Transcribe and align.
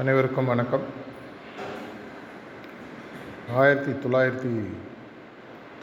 அனைவருக்கும் 0.00 0.50
வணக்கம். 0.50 0.84
ஆயிரத்தி 3.60 3.92
தொள்ளாயிரத்தி 4.02 4.50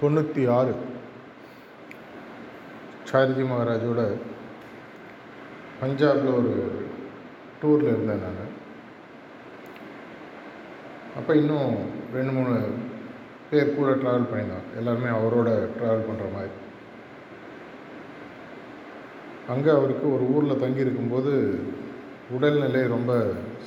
தொண்ணூற்றி 0.02 0.44
ஆறு 0.58 0.74
சாரஜி 3.10 3.44
மகாராஜோட 3.50 4.04
பஞ்சாபில் 5.82 6.30
ஒரு 6.38 6.54
டூரில் 7.62 7.92
இருந்தேன் 7.94 8.24
நான். 8.26 8.54
அப்போ 11.18 11.36
இன்னும் 11.36 11.76
ரெண்டு 12.14 12.32
மூணு 12.38 12.56
பேர் 13.50 13.76
கூட 13.80 13.90
ட்ராவல் 13.92 14.30
பண்ணியிருந்தான் 14.30 14.70
எல்லாருமே 14.82 15.12
அவரோட 15.18 15.50
ட்ராவல் 15.80 16.08
பண்ணுற 16.12 16.30
மாதிரி. 16.36 16.56
அங்கே 19.56 19.70
அவருக்கு 19.80 20.08
ஒரு 20.14 20.28
ஊரில் 20.36 20.64
தங்கி 20.64 20.86
இருக்கும்போது 20.86 21.34
உடல்நிலை 22.38 22.88
ரொம்ப 22.96 23.12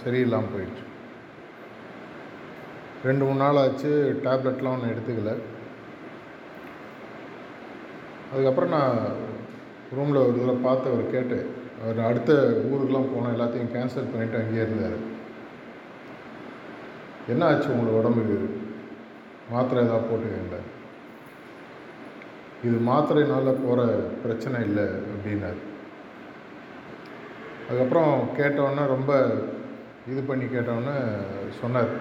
சரியில்லாமல் 0.03 0.53
போயிடுச்சு. 0.55 0.85
ரெண்டு 3.05 3.25
மூணு 3.25 3.39
நாள் 3.39 3.57
ஆச்சு 3.57 4.21
டேப்லெட்லாம் 4.25 4.75
ஒன்றும் 4.75 4.93
எடுத்துக்கல. 4.93 5.35
அதுக்கப்புறம் 8.33 8.71
நான் 8.71 8.99
ரூமில் 9.97 10.23
ஒரு 10.23 10.33
தடவை 10.33 10.55
பார்த்து 10.55 10.91
அவர் 10.91 11.11
கேட்டேன். 11.11 11.47
அவர் 11.83 12.01
அடுத்த 12.01 12.33
ஊருக்கெலாம் 12.73 13.13
போனோம் 13.13 13.35
எல்லாத்தையும் 13.35 13.73
கேன்சல் 13.75 14.11
பண்ணிவிட்டு 14.13 14.41
அங்கேயே 14.41 14.63
இருந்தார். 14.63 14.99
என்ன 17.29 17.47
ஆச்சு 17.47 17.71
உங்களுக்கு 17.71 18.01
உடம்புக்கு? 18.01 18.67
மாத்திரை 19.51 19.85
ஏதாவது 19.85 20.09
போட்டுக்கல 20.09 20.59
இது 22.63 22.77
மாத்திரைனால 22.87 23.51
போகிற 23.65 23.83
பிரச்சனை 24.23 24.65
இல்லை 24.65 24.85
அப்படின்னாரு. 24.85 25.61
அதுக்கப்புறம் 27.69 28.35
கேட்டவுடனே 28.37 28.87
ரொம்ப 28.87 29.13
இது 30.11 30.21
பண்ணி 30.29 30.47
கேட்டோன்னு 30.53 30.95
சொன்னார். 31.61 31.93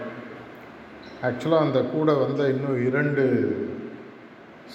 ஆக்சுவலாக 1.28 1.66
அந்த 1.66 1.80
கூட 1.96 2.10
வந்த 2.24 2.42
இன்னும் 2.54 2.80
இரண்டு 2.88 3.24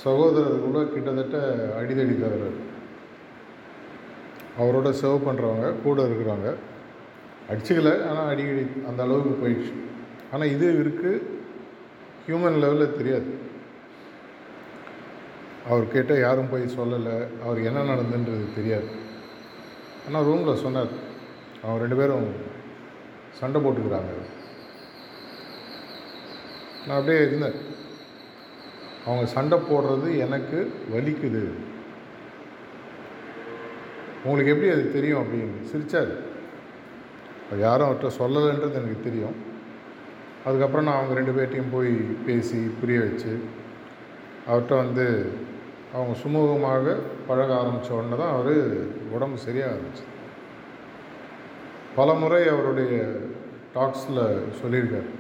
சகோதரர் 0.03 0.65
கூட 0.67 0.79
கிட்டத்தட்ட 0.93 1.39
அடிதடி 1.81 2.15
தவறார். 2.23 2.59
அவரோட 4.63 4.89
சேவ் 5.01 5.27
பண்ணுறவங்க 5.27 5.69
கூட 5.87 5.99
இருக்கிறாங்க 6.09 6.49
அடிச்சுக்கல. 7.51 7.93
ஆனால் 8.09 8.31
அடிக்கடி 8.33 8.65
அந்த 8.89 9.01
அளவுக்கு 9.07 9.33
போயிடுச்சு. 9.43 9.75
ஆனால் 10.33 10.53
இது 10.55 10.67
இருக்குது 10.83 11.23
ஹியூமன் 12.27 12.61
லெவலில் 12.65 12.97
தெரியாது. 12.99 13.31
அவர் 15.71 15.93
கேட்ட 15.95 16.13
யாரும் 16.27 16.53
போய் 16.53 16.75
சொல்லலை. 16.79 17.17
அவர் 17.45 17.67
என்ன 17.69 17.81
நடந்துன்றது 17.93 18.47
தெரியாது. 18.59 18.89
ஆனால் 20.07 20.27
ரூமில் 20.29 20.63
சொன்னார். 20.67 20.93
அவன் 21.65 21.83
ரெண்டு 21.83 21.99
பேரும் 22.01 22.29
சண்டை 23.41 23.59
போட்டுக்கிறாங்க. 23.65 24.13
நான் 26.87 26.99
அப்படியே 26.99 27.21
இருந்தேன். 27.27 27.59
அவங்க 29.07 29.25
சண்டை 29.37 29.59
போடுறது 29.71 30.09
எனக்கு 30.25 30.59
வலிக்குது. 30.95 31.45
உங்களுக்கு 34.25 34.53
எப்படி 34.53 34.69
அது 34.73 34.93
தெரியும் 34.93 35.23
அப்படின்னு 35.23 35.69
சிரித்தார் 35.71 36.13
யாரும் 37.63 37.87
அவர்கிட்ட 37.87 38.11
சொல்லலைன்றது 38.19 38.79
எனக்கு 38.81 39.07
தெரியும். 39.09 39.39
அதுக்கப்புறம் 40.45 40.87
நான் 40.87 40.99
அவங்க 40.99 41.15
ரெண்டு 41.19 41.33
பேர்ட்டையும் 41.37 41.73
போய் 41.73 41.93
பேசி 42.27 42.61
புரிய 42.81 43.01
வச்சு 43.01 43.33
அவர்கிட்ட 44.47 44.75
வந்து 44.85 45.07
அவங்க 45.95 46.15
சுமூகமாக 46.23 46.95
பழக 47.27 47.51
ஆரம்பித்த 47.59 47.95
உடனே 47.95 48.17
தான் 48.23 48.35
அவர் 48.37 48.55
உடம்பு 49.17 49.39
சரியாக 49.39 49.73
ஆரம்பிச்சு 49.73 50.05
பல 51.97 52.13
முறை 52.21 52.49
அவருடைய 52.49 52.93
டாக்ஸில் 53.75 54.21
சொல்லியிருக்கார். 54.61 55.11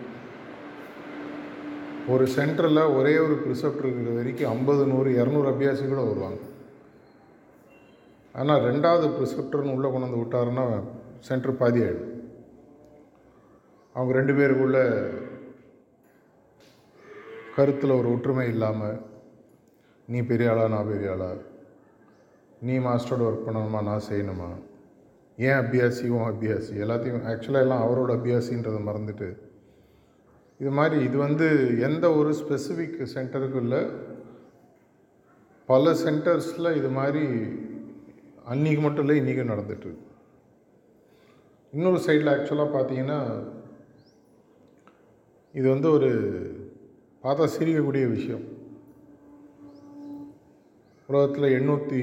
ஒரு 2.12 2.24
சென்டரில் 2.36 2.80
ஒரே 2.98 3.12
ஒரு 3.24 3.34
ப்ரிசப்ட் 3.42 3.82
இருக்கிற 3.82 4.14
வரைக்கும் 4.14 4.50
ஐம்பது 4.50 4.86
நூறு 4.92 5.10
இரநூறு 5.18 5.48
அபியாசி 5.52 5.84
கூட 5.88 6.00
வருவாங்க. 6.02 6.40
ஆனால் 8.34 8.64
ரெண்டாவது 8.68 9.06
ப்ரிசப்டர்னு 9.16 9.74
உள்ளே 9.76 9.90
கொண்டு 9.90 10.06
வந்து 10.06 10.22
விட்டாருன்னா 10.22 10.64
சென்டர் 11.28 11.60
பாதி 11.60 11.80
ஆகிடும் 11.80 12.10
அவங்க 13.94 14.12
ரெண்டு 14.18 14.32
பேருக்குள்ள 14.32 14.78
கருத்தில் 17.56 17.98
ஒரு 18.00 18.08
ஒற்றுமை 18.12 18.48
இல்லாமல் 18.48 19.00
நீ 20.08 20.20
பெரிய 20.20 20.50
ஆளா 20.50 20.66
நான் 20.74 20.92
பெரிய 20.92 21.10
ஆளா? 21.10 21.30
நீ 22.66 22.74
மாஸ்டரோட 22.78 23.24
ஒர்க் 23.30 23.46
பண்ணணுமா? 23.46 23.80
நான் 23.82 24.08
செய்யணுமா? 24.10 24.50
ஏன் 25.36 25.58
அபியாசி 25.62 26.08
உன் 26.08 26.30
அபியாசி 26.32 26.74
எல்லாத்தையும் 26.84 27.24
ஆக்சுவலாக 27.30 27.64
எல்லாம் 27.66 27.84
அவரோட 27.84 28.10
அபியாசின்றதை 28.12 28.80
மறந்துட்டு. 28.88 29.36
இது 30.58 30.70
மாதிரி 30.70 31.04
இது 31.04 31.18
வந்து 31.18 31.78
எந்த 31.80 32.12
ஒரு 32.12 32.30
ஸ்பெசிஃபிக் 32.30 33.06
சென்டருக்கும் 33.14 33.62
இல்லை. 33.66 33.82
பல 35.66 35.92
சென்டர்ஸில் 35.92 36.76
இது 36.76 36.88
மாதிரி 36.88 37.26
அன்றைக்கி 38.50 38.80
மட்டும் 38.80 39.08
இல்லை 39.08 39.16
இன்றைக்கும் 39.16 39.52
நடந்துட்டுருக்கு 39.52 40.10
இன்னொரு 41.72 42.00
சைடில் 42.06 42.32
ஆக்சுவலாக 42.32 42.74
பார்த்தீங்கன்னா 42.74 43.20
இது 45.52 45.68
வந்து 45.68 45.90
ஒரு 45.90 46.10
பார்த்தா 47.22 47.48
சிரிக்கக்கூடிய 47.58 48.10
விஷயம். 48.10 48.44
உலகத்தில் 51.06 51.54
எண்ணூற்றி 51.60 52.02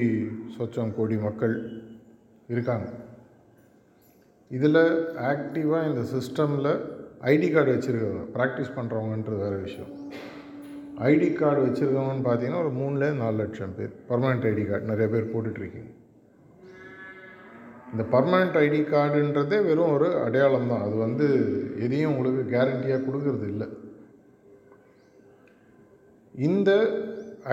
சொச்சம் 0.58 0.94
கோடி 0.96 1.16
மக்கள் 1.16 1.82
இருக்காங்க. 2.48 2.88
இதில் 4.56 4.82
ஆக்டிவாக 5.32 5.88
இந்த 5.90 6.02
சிஸ்டமில் 6.14 6.70
ஐடி 7.32 7.48
கார்டு 7.52 7.70
வச்சுருக்கவங்க 7.74 8.24
ப்ராக்டிஸ் 8.36 8.76
பண்ணுறவங்கன்றது 8.76 9.40
வேறு 9.44 9.58
விஷயம். 9.66 9.92
ஐடி 11.10 11.28
கார்டு 11.32 11.60
வச்சுருக்கவங்கன்னு 11.66 12.26
பார்த்தீங்கன்னா 12.28 12.62
ஒரு 12.64 12.72
மூணுலேருந்து 12.80 13.22
நாலு 13.24 13.36
லட்சம் 13.42 13.74
பேர். 13.76 13.92
பர்மனெண்ட் 14.08 14.46
ஐடி 14.50 14.64
கார்டு 14.70 14.90
நிறைய 14.92 15.06
பேர் 15.12 15.30
போட்டுட்ருக்கீங்க. 15.32 15.92
இந்த 17.92 18.02
பர்மனெண்ட் 18.14 18.58
ஐடி 18.64 18.80
கார்டுன்றதே 18.94 19.60
வெறும் 19.68 19.94
ஒரு 19.94 20.08
அடையாளம் 20.24 20.68
தான். 20.72 20.84
அது 20.86 20.96
வந்து 21.06 21.28
எதையும் 21.84 22.12
உங்களுக்கு 22.14 22.42
கேரண்டியாக 22.56 23.04
கொடுக்கறது 23.06 23.46
இல்லை. 23.52 23.68
இந்த 26.48 26.70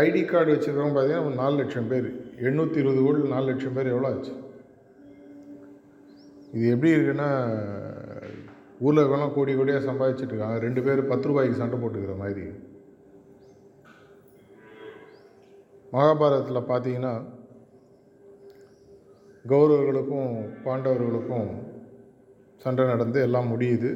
ஐடி 0.05 0.25
கார்டு 0.25 0.49
வச்சுருக்கவங்க 0.55 0.95
பார்த்தீங்கன்னா 0.97 1.41
நாலு 1.43 1.55
லட்சம் 1.61 1.89
பேர். 1.93 2.09
எண்ணூற்றி 2.47 2.83
இருபது 2.83 3.01
கோடி 3.05 3.31
நாலு 3.35 3.49
லட்சம் 3.51 3.77
பேர் 3.77 3.93
எவ்வளோ 3.93 4.11
ஆச்சு? 4.13 4.35
இது 6.57 6.67
எப்படி 6.73 6.91
இருக்குன்னா 6.95 7.29
ஊரில் 8.85 9.01
இருக்கவங்க 9.01 9.29
கோடி 9.35 9.51
கோடியாக 9.57 9.87
சம்பாதிச்சுட்டு 9.89 10.33
இருக்காங்க. 10.33 10.57
ரெண்டு 10.65 10.81
பேர் 10.85 11.09
பத்து 11.11 11.27
ரூபாய்க்கு 11.29 11.59
சண்டை 11.61 11.77
போட்டுக்கிற 11.81 12.15
மாதிரி. 12.23 12.45
மகாபாரதத்தில் 15.93 16.69
பார்த்தீங்கன்னா 16.71 17.13
கௌரவர்களுக்கும் 19.51 20.31
பாண்டவர்களுக்கும் 20.65 21.49
சண்டை 22.63 22.85
நடந்து 22.91 23.19
எல்லாம் 23.27 23.51
முடியுது. 23.53 23.91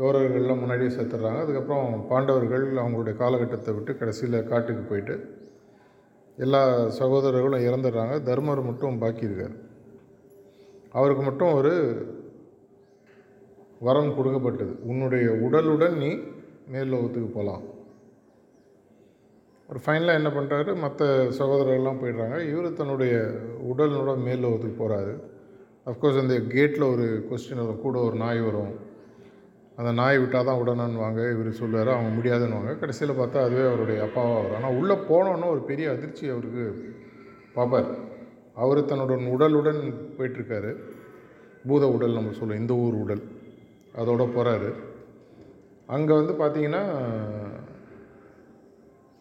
கௌரவர்கள்லாம் 0.00 0.62
முன்னாடியே 0.62 0.90
செத்துடுறாங்க 0.96 1.40
அதுக்கப்புறம் 1.44 1.88
பாண்டவர்கள் 2.10 2.66
அவங்களுடைய 2.82 3.14
காலகட்டத்தை 3.22 3.72
விட்டு 3.76 3.92
கடைசியில் 4.00 4.48
காட்டுக்கு 4.52 4.82
போயிட்டு 4.90 5.16
எல்லா 6.38 6.62
சகோதரர்களும் 7.00 7.66
இறந்துடுறாங்க. 7.68 8.14
தர்மர் 8.28 8.68
மட்டும் 8.68 9.00
பாக்கி 9.02 9.28
இருக்கார். 9.28 9.56
அவருக்கு 10.92 11.22
மட்டும் 11.22 11.52
ஒரு 11.52 11.72
வரம் 13.78 14.16
கொடுக்கப்பட்டது. 14.16 14.74
உன்னுடைய 14.82 15.30
உடலுடன் 15.30 15.96
நீ 15.96 16.10
மேல்லோகத்துக்கு 16.72 17.30
போகலாம். 17.34 17.62
ஒரு 19.68 19.80
ஃபைனலாக 19.84 20.20
என்ன 20.20 20.28
பண்ணுறாரு 20.28 20.76
மற்ற 20.76 21.06
சகோதரர்கள்லாம் 21.38 22.00
போயிடுறாங்க. 22.02 22.38
இவர் 22.48 22.72
தன்னுடைய 22.72 23.14
உடலோட 23.72 24.12
மேல்லோகத்துக்கு 24.28 24.80
போகிறாரு 24.82 25.14
அஃப்கோர்ஸ் 25.86 26.22
அந்த 26.22 26.34
கேட்டில் 26.54 26.90
ஒரு 26.92 27.06
கொஸ்டின் 27.30 27.62
வரும். 27.62 27.80
கூட 27.80 27.98
ஒரு 27.98 28.16
நாய் 28.16 28.40
வரும். 28.40 28.72
அந்த 29.76 29.92
நாய் 29.92 30.18
விட்டால் 30.18 30.44
தான் 30.44 30.60
உடனேன்னுவாங்க. 30.62 31.20
இவர் 31.34 31.50
சொல்லுவார் 31.50 31.88
அவங்க 31.88 32.08
முடியாதுன்னு 32.08 32.78
கடைசியில் 32.78 33.18
பார்த்தா 33.20 33.38
அதுவே 33.46 33.64
அவருடைய 33.66 33.98
அப்பாவாக 34.02 34.40
வரும். 34.42 34.54
ஆனால் 34.54 34.76
உள்ளே 34.80 34.94
போனோன்னு 34.94 35.52
ஒரு 35.54 35.62
பெரிய 35.70 35.90
அதிர்ச்சி 35.90 36.28
அவருக்கு. 36.28 36.66
பார்ப்பார் 37.54 37.90
அவர் 38.54 38.84
தன்னுடன் 38.84 39.24
உடலுடன் 39.34 39.80
போயிட்டுருக்காரு. 40.18 40.72
பூத 41.68 41.88
உடல் 41.88 42.16
நம்ம 42.18 42.32
சொல்லுவோம் 42.38 42.62
இந்த 42.62 42.74
ஊர் 42.84 42.96
உடல். 43.04 43.22
அதோட 44.00 44.22
போகிறாரு 44.36 44.70
அங்கே 45.94 46.12
வந்து 46.20 46.34
பார்த்தீங்கன்னா 46.42 46.82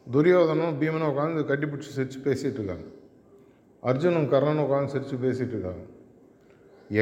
துரியோதனும் 0.08 0.78
பீமனும் 0.82 1.12
உட்காந்து 1.12 1.42
கட்டிப்பிடிச்சி 1.50 1.92
சிரித்து 1.98 2.20
பேசிகிட்டு 2.28 2.60
இருக்காங்க. 2.62 2.88
அர்ஜுனும் 3.90 4.30
கர்ணனும் 4.34 4.66
உட்காந்து 4.68 4.94
சிரித்து 4.94 5.18
பேசிகிட்டு 5.26 5.56
இருக்காங்க. 5.56 5.84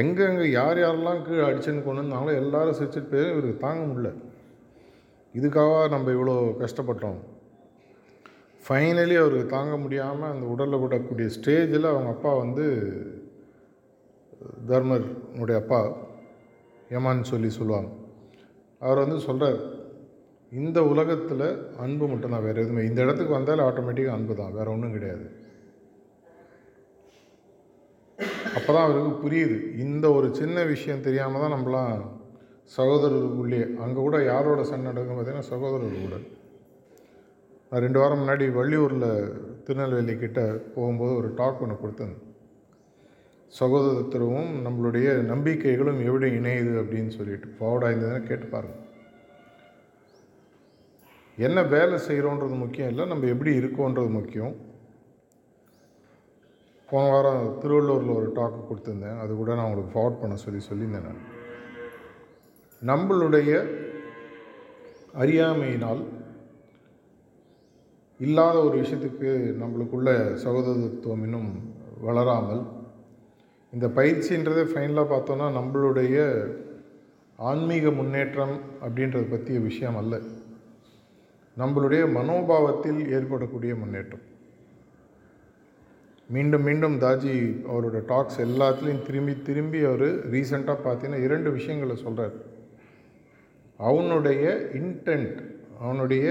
எங்கெங்கே 0.00 0.44
யார் 0.50 0.78
யாரெல்லாம் 0.82 1.22
கீழே 1.26 1.44
அடிச்சுன்னு 1.46 1.84
கொண்டு 1.84 2.02
வந்தாங்களோ 2.02 2.34
எல்லாரும் 2.42 2.78
சிரிச்சுட்டு 2.80 3.10
போய் 3.12 3.30
இவருக்கு 3.32 3.64
தாங்க 3.64 3.82
முடியல. 3.90 4.10
இதுக்காக 5.34 5.88
நம்ம 5.94 6.12
இவ்வளோ 6.16 6.34
கஷ்டப்பட்டோம். 6.62 7.18
ஃபைனலி 8.64 9.16
அவருக்கு 9.22 9.46
தாங்க 9.56 9.74
முடியாமல் 9.76 10.30
அந்த 10.32 10.44
உடலில் 10.52 10.82
விடக்கூடிய 10.82 11.28
ஸ்டேஜில் 11.36 11.92
அவங்க 11.92 12.10
அப்பா 12.14 12.32
வந்து 12.34 12.66
தர்மருடைய 14.70 15.58
அப்பா 15.62 15.80
யமான்னு 16.94 17.30
சொல்லி 17.32 17.50
சொல்லுவாங்க. 17.58 17.90
அவர் 18.86 19.02
வந்து 19.04 19.18
சொல்கிறார் 19.28 19.60
இந்த 20.60 20.78
உலகத்தில் 20.92 21.46
அன்பு 21.84 22.04
மட்டும்தான் 22.12 22.44
வேறு 22.46 22.62
எதுவுமே. 22.62 22.82
இந்த 22.88 23.00
இடத்துக்கு 23.04 23.36
வந்தாலே 23.36 23.66
ஆட்டோமேட்டிக்காக 23.68 24.16
அன்பு 24.18 24.34
தான் 24.40 24.56
வேறு 24.58 24.72
ஒன்றும் 24.74 24.94
கிடையாது. 24.96 25.26
அப்போ 28.58 28.70
தான் 28.72 28.86
அவருக்கு 28.86 29.12
புரியுது 29.24 29.58
இந்த 29.84 30.06
ஒரு 30.16 30.28
சின்ன 30.40 30.64
விஷயம் 30.72 31.04
தெரியாமல் 31.06 31.42
தான் 31.44 31.54
நம்மளாம் 31.56 32.00
சகோதரர்களுக்குள்ளேயே 32.76 33.66
அங்கே 33.84 34.00
கூட 34.06 34.16
யாரோட 34.30 34.62
சண்டை 34.70 34.88
நடக்கும் 34.90 35.16
பார்த்தீங்கன்னா 35.18 35.50
சகோதரர்கள் 35.52 36.04
கூட. 36.06 36.18
நான் 37.68 37.84
ரெண்டு 37.84 38.00
வாரம் 38.02 38.20
முன்னாடி 38.22 38.44
வள்ளியூரில் 38.58 39.08
திருநெல்வேலி 39.66 40.14
கிட்டே 40.24 40.44
போகும்போது 40.74 41.12
ஒரு 41.20 41.28
டாக் 41.40 41.62
ஒன்று 41.64 41.76
கொடுத்தேன். 41.82 42.14
சகோதரத்துவமும் 43.58 44.52
நம்மளுடைய 44.66 45.14
நம்பிக்கைகளும் 45.14 46.06
எப்படி 46.06 46.32
இணையுது 46.32 46.72
அப்படின்னு 46.82 47.08
சொல்லிட்டு 47.08 47.48
ஃபார்வர்டாக 47.60 47.92
இருந்ததுன்னா 47.92 48.22
கேட்டு 48.22 48.46
பாருங்கள் 48.46 48.88
என்ன 51.36 51.62
வேலை 51.62 51.98
செய்கிறோன்றது 52.08 52.58
முக்கியம் 52.58 52.88
இல்லை 52.88 53.06
நம்ம 53.06 53.26
எப்படி 53.26 53.58
இருக்கோன்றது 53.58 54.10
முக்கியம். 54.10 54.54
போன 56.90 57.10
வாரம் 57.10 57.60
திருவள்ளூரில் 57.60 58.14
ஒரு 58.14 58.30
டாக் 58.34 58.72
கொடுத்துருந்தேன். 58.72 59.18
அது 59.18 59.34
கூட 59.34 59.54
நான் 59.54 59.64
உங்களுக்கு 59.64 59.94
ஃபார்வர்ட் 59.94 60.20
பண்ண 60.20 60.36
சொல்லி 60.36 60.64
சொல்லியிருந்தேன் 60.70 61.06
நான். 61.08 61.22
நம்மளுடைய 62.86 63.52
அறியாமையினால் 65.14 66.02
இல்லாத 68.18 68.58
ஒரு 68.64 68.80
விஷயத்துக்கு 68.80 69.30
நம்மளுக்குள்ள 69.62 70.34
சகோதரத்துவம் 70.34 71.22
இன்னும் 71.22 71.74
வளராமல் 72.00 72.79
இந்த 73.72 73.86
பயிற்சின்றதே 73.86 74.64
ஃபைனலாக 74.70 75.12
பார்த்தோன்னா 75.12 75.46
நம்மளுடைய 75.58 76.16
ஆன்மீக 77.36 77.90
முன்னேற்றம் 77.90 78.60
அப்படின்றத 78.84 79.30
பற்றிய 79.30 79.60
விஷயம் 79.60 79.96
அல்ல. 79.96 80.20
நம்மளுடைய 81.56 82.02
மனோபாவத்தில் 82.16 83.10
ஏற்படக்கூடிய 83.10 83.74
முன்னேற்றம். 83.74 84.24
மீண்டும் 86.28 86.62
மீண்டும் 86.62 87.00
தாஜி 87.00 87.36
அவரோட 87.70 87.98
டாக்ஸ் 88.06 88.40
எல்லாத்துலேயும் 88.40 89.06
திரும்பி 89.06 89.42
திரும்பி 89.42 89.84
அவர் 89.84 90.30
ரீசண்டாக 90.30 90.78
பார்த்தீங்கன்னா 90.84 91.22
இரண்டு 91.22 91.50
விஷயங்களை 91.52 91.96
சொல்கிறார் 91.96 92.36
அவனுடைய 93.76 94.44
இன்டென்ட் 94.72 95.38
அவனுடைய 95.80 96.26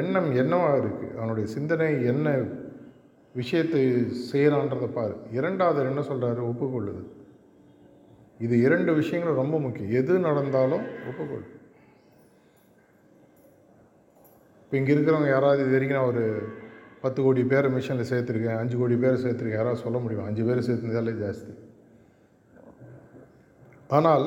எண்ணம் 0.00 0.34
என்னவாக 0.34 0.78
இருக்குது 0.78 1.16
அவனுடைய 1.16 1.48
சிந்தனை 1.48 2.04
என்ன 2.04 2.28
விஷயத்தை 3.38 3.80
செய்கிறான்றதை 4.30 4.88
பாரு. 4.94 5.14
இரண்டாவது 5.38 5.88
என்ன 5.90 6.02
சொல்கிறாரு 6.10 6.40
ஒப்புக்கொள்ளுது 6.50 7.02
இது 8.44 8.54
இரண்டு 8.66 8.90
விஷயங்களும் 8.94 9.40
ரொம்ப 9.42 9.56
முக்கியம். 9.64 9.92
எது 10.00 10.12
நடந்தாலும் 10.18 10.84
ஒப்புக்கொள். 11.10 11.46
இப்போ 14.62 14.76
இங்கே 14.78 14.92
இருக்கிறவங்க 14.94 15.28
யாராவது 15.28 15.62
இது 15.62 15.74
வரைக்கும் 15.76 15.98
நான் 15.98 16.10
ஒரு 16.12 16.24
பத்து 17.00 17.18
கோடி 17.22 17.42
பேரை 17.52 17.68
மிஷனில் 17.74 18.10
சேர்த்துருக்கேன் 18.10 18.58
அஞ்சு 18.60 18.76
கோடி 18.78 18.96
பேரை 18.96 19.18
சேர்த்துருக்கேன் 19.24 19.60
யாராவது 19.60 19.84
சொல்ல 19.84 19.98
முடியும்? 19.98 20.26
அஞ்சு 20.30 20.42
பேர் 20.48 20.66
சேர்த்துனதாலே 20.68 21.14
ஜாஸ்தி. 21.22 21.52
ஆனால் 23.98 24.26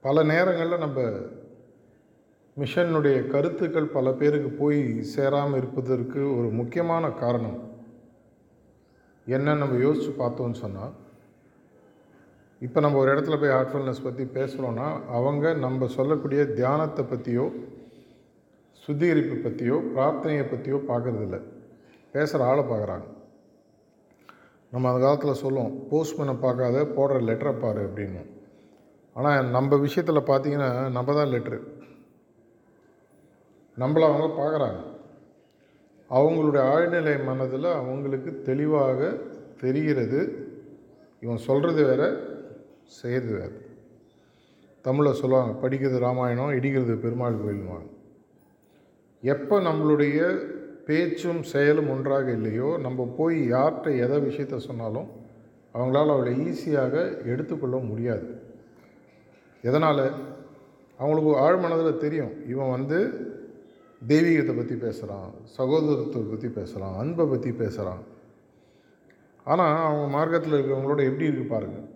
பல 0.00 0.22
நேரங்களில் 0.32 0.84
நம்ம 0.84 1.00
மிஷனுடைய 2.56 3.16
கருத்துக்கள் 3.32 3.94
பல 3.96 4.12
பேருக்கு 4.12 4.50
போய் 4.60 5.02
சேராமல் 5.14 5.58
இருப்பதற்கு 5.60 6.20
ஒரு 6.38 6.48
முக்கியமான 6.60 7.10
காரணம் 7.22 7.58
என்ன 9.34 9.54
நம்ம 9.54 9.78
யோசித்து 9.78 10.12
பார்த்தோம்னு 10.22 10.62
சொன்னால் 10.64 10.92
இப்போ 12.60 12.80
நம்ம 12.80 12.98
ஒரு 12.98 13.10
இடத்துல 13.14 13.36
போய் 13.40 13.54
ஹார்ட்ஃபுல்னஸ் 13.54 14.04
பற்றி 14.04 14.24
பேசுகிறோன்னா 14.36 14.86
அவங்க 15.16 15.54
நம்ம 15.64 15.86
சொல்லக்கூடிய 15.96 16.42
தியானத்தை 16.58 17.04
பற்றியோ 17.04 17.46
சுத்திகரிப்பு 18.84 19.36
பற்றியோ 19.36 19.76
பிரார்த்தனையை 19.94 20.44
பற்றியோ 20.50 20.78
பார்க்குறதில்ல. 20.88 21.38
பேசுகிற 22.14 22.48
ஆளை 22.48 22.62
பார்க்குறாங்க. 22.64 23.06
நம்ம 24.72 24.88
அந்த 24.90 25.00
காலத்தில் 25.04 25.40
சொல்லுவோம் 25.42 25.74
போஸ்ட்மேனை 25.90 26.34
பார்க்காத 26.44 26.84
போடுற 26.96 27.18
லெட்டரை 27.28 27.54
பாரு 27.60 27.82
அப்படின்னு. 27.88 28.22
ஆனால் 29.16 29.48
நம்ம 29.56 29.76
விஷயத்தில் 29.76 30.28
பார்த்தீங்கன்னா 30.30 30.70
நம்ம 30.96 31.14
தான் 31.18 31.32
லெட்ரு 31.34 31.58
நம்மளை 33.82 34.04
அவங்க 34.08 34.28
பார்க்குறாங்க. 34.42 34.80
அவங்களுடைய 36.10 36.62
ஆழ்நிலை 36.74 37.24
மனதில் 37.24 37.64
அவங்களுக்கு 37.64 38.42
தெளிவாக 38.42 39.16
தெரிகிறது. 39.60 40.48
இவன் 41.20 41.36
சொல்கிறது 41.36 41.84
வேற 41.84 42.20
செய்கிறது 42.82 43.38
வேறு. 43.38 43.64
தமிழில் 44.82 45.12
சொல்லுவாங்க 45.12 45.68
படிக்கிறது 45.68 45.98
ராமாயணம் 45.98 46.50
இடிக்கிறது 46.50 46.96
பெருமாள் 46.96 47.34
கோயில்வாங்க 47.34 47.88
எப்போ 49.22 49.60
நம்மளுடைய 49.60 50.18
பேச்சும் 50.86 51.42
செயலும் 51.42 51.90
ஒன்றாக 51.90 52.30
இல்லையோ 52.30 52.78
நம்ம 52.80 53.14
போய் 53.16 53.52
யார்கிட்ட 53.52 53.98
எதை 53.98 54.18
விஷயத்த 54.18 54.56
சொன்னாலும் 54.56 55.08
அவங்களால 55.74 56.10
அவளை 56.10 56.40
ஈஸியாக 56.40 57.24
எடுத்துக்கொள்ள 57.26 57.76
முடியாது. 57.76 58.40
எதனால்? 59.62 60.12
அவங்களுக்கு 60.98 61.32
ஆழ்மனதில் 61.40 61.96
தெரியும். 61.96 62.48
இவன் 62.48 62.70
வந்து 62.70 62.98
தெய்வீகத்தை 64.02 64.54
பற்றி 64.56 64.74
பேசுகிறான் 64.84 65.30
சகோதரத்தை 65.58 66.22
பற்றி 66.32 66.48
பேசுகிறான் 66.58 66.96
அன்பை 67.02 67.24
பற்றி 67.32 67.50
பேசுகிறான் 67.62 68.02
ஆனால் 69.52 69.76
அவங்க 69.86 70.06
மார்க்கத்தில் 70.16 70.56
இருக்கிறவங்களோட 70.56 71.02
எப்படி 71.10 71.28
இருக்கு 71.28 71.46
பாருங்கள் 71.54 71.86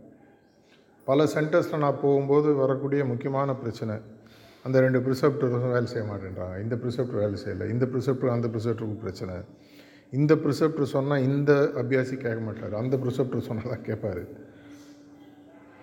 பல 1.06 1.25
சென்டர்ஸில் 1.35 1.85
நான் 1.85 2.02
போகும்போது 2.05 2.49
வரக்கூடிய 2.62 3.05
முக்கியமான 3.12 3.55
பிரச்சனை 3.62 3.94
அந்த 4.64 4.76
ரெண்டு 4.85 4.99
ப்ரிசெப்டரும் 5.05 5.75
வேலை 5.75 5.87
செய்ய 5.93 6.05
மாட்டேன்றாங்க. 6.08 6.56
இந்த 6.64 6.75
ப்ரிசெப்டர் 6.82 7.23
வேலை 7.25 7.37
செய்யலை 7.43 7.67
இந்த 7.75 7.85
ப்ரிசெப்டர் 7.93 8.32
அந்த 8.35 8.49
ப்ரிசெப்டருக்கு 8.55 9.05
பிரச்சனை. 9.05 9.37
இந்த 10.19 10.32
ப்ரிசெப்டர் 10.43 10.93
சொன்னால் 10.94 11.25
இந்த 11.29 11.52
அபியாசி 11.82 12.14
கேட்க 12.25 12.41
மாட்டார் 12.49 12.75
அந்த 12.82 12.94
ப்ரிசெப்டர் 13.02 13.47
சொன்னால் 13.49 13.73
தான் 13.75 13.87
கேட்பார். 13.88 14.23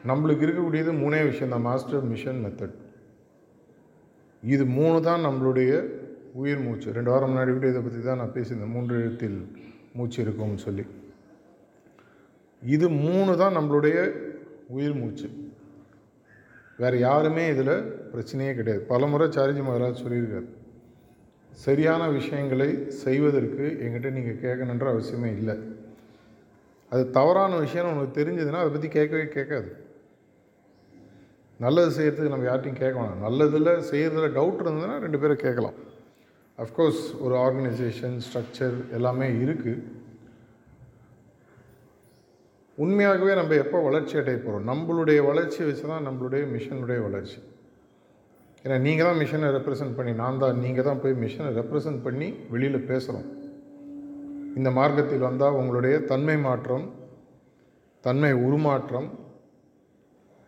நம்மளுக்கு 0.10 0.46
இருக்கக்கூடியது 0.48 0.92
மூணே 1.04 1.22
விஷயம் 1.30 1.54
தான் 1.56 1.66
மாஸ்டர் 1.70 2.06
மிஷன் 2.12 2.42
மெத்தட் 2.46 2.76
இது 4.44 4.64
மூணு 4.80 4.98
தான் 5.10 5.26
நம்மளுடைய 5.28 5.72
உயிர் 6.40 6.64
மூச்சு. 6.66 6.94
ரெண்டு 6.98 7.12
வாரம் 7.12 7.32
முன்னாடி 7.32 7.52
கூட 7.54 7.68
இதை 7.74 7.82
பற்றி 7.82 8.00
தான் 8.08 8.22
நான் 8.22 8.34
பேசியிருந்தேன். 8.36 8.74
மூன்று 8.76 8.96
எழுத்தில் 9.02 9.38
மூச்சு 9.98 10.20
இருக்கும்னு 10.24 10.66
சொல்லி. 10.68 10.86
இது 12.62 12.86
மூணு 13.06 13.32
தான் 13.42 13.58
நம்மளுடைய 13.58 13.98
உயிர் 14.76 15.00
மூச்சு. 15.02 15.28
வேறு 16.82 16.98
யாருமே 17.08 17.44
இதில் 17.54 17.76
பிரச்சனையே 18.14 18.52
கிடையாது. 18.58 18.82
பலமுறை 18.92 19.28
சாரிஜி 19.36 19.64
மகராஜ் 19.68 20.04
சொல்லியிருக்காரு. 20.04 20.48
சரியான 21.66 22.04
விஷயங்களை 22.18 22.70
செய்வதற்கு 23.04 23.66
எங்கிட்ட 23.86 24.10
நீங்கள் 24.18 24.42
கேட்கணுன்ற 24.46 24.88
அவசியமே 24.94 25.30
இல்லை. 25.40 25.56
அது 26.92 27.04
தவறான 27.18 27.54
விஷயம்னு 27.66 27.94
உனக்கு 27.94 28.18
தெரிஞ்சதுன்னா 28.20 28.62
அதை 28.64 28.72
பற்றி 28.76 28.90
கேட்கவே 28.98 29.26
கேட்காது. 29.38 29.70
நல்லது 31.66 31.92
செய்கிறதுக்கு 31.98 32.34
நம்ம 32.34 32.48
யார்ட்டையும் 32.50 32.82
கேட்க 32.82 32.96
வேணாம். 33.02 33.24
நல்லதில் 33.28 33.72
செய்கிறதுல 33.92 34.28
டவுட் 34.40 34.64
இருந்ததுன்னா 34.64 34.98
ரெண்டு 35.06 35.20
பேரும் 35.22 35.46
கேட்கலாம். 35.46 35.78
அஃப்கோர்ஸ் 36.64 37.02
ஒரு 37.26 37.36
ஆர்கனைசேஷன் 37.46 38.16
ஸ்ட்ரக்சர் 38.26 38.78
எல்லாமே 38.98 39.28
இருக்குது 39.44 39.84
உண்மையாகவே 42.78 43.34
நம்ம 43.40 43.56
எப்போ 43.64 43.78
வளர்ச்சி 43.88 44.16
அடைய 44.22 44.38
போகிறோம் 44.38 44.66
நம்மளுடைய 44.72 45.20
வளர்ச்சி 45.28 45.60
வச்சு 45.68 45.86
தான் 45.92 46.06
நம்மளுடைய 46.08 46.44
மிஷனுடைய 46.56 47.00
வளர்ச்சி. 47.06 47.40
ஏன்னா 48.66 48.78
நீங்கள் 48.88 49.08
தான் 49.08 49.20
மிஷனை 49.22 49.50
ரெப்ரசன்ட் 49.58 49.96
பண்ணி 49.98 50.14
நான் 50.24 50.42
தான் 50.44 50.60
நீங்கள் 50.66 50.88
தான் 50.88 51.02
போய் 51.04 51.16
மிஷனை 51.24 51.52
ரெப்ரசன்ட் 51.60 52.02
பண்ணி 52.08 52.28
வெளியில் 52.54 52.88
பேசுகிறோம் 52.92 53.28
இந்த 54.60 54.70
மார்க்கத்தில் 54.80 55.26
வந்தால் 55.30 55.58
உங்களுடைய 55.62 55.96
தன்மை 56.12 56.38
மாற்றம் 56.48 56.86
தன்மை 58.04 58.32
உருமாற்றம் 58.46 59.10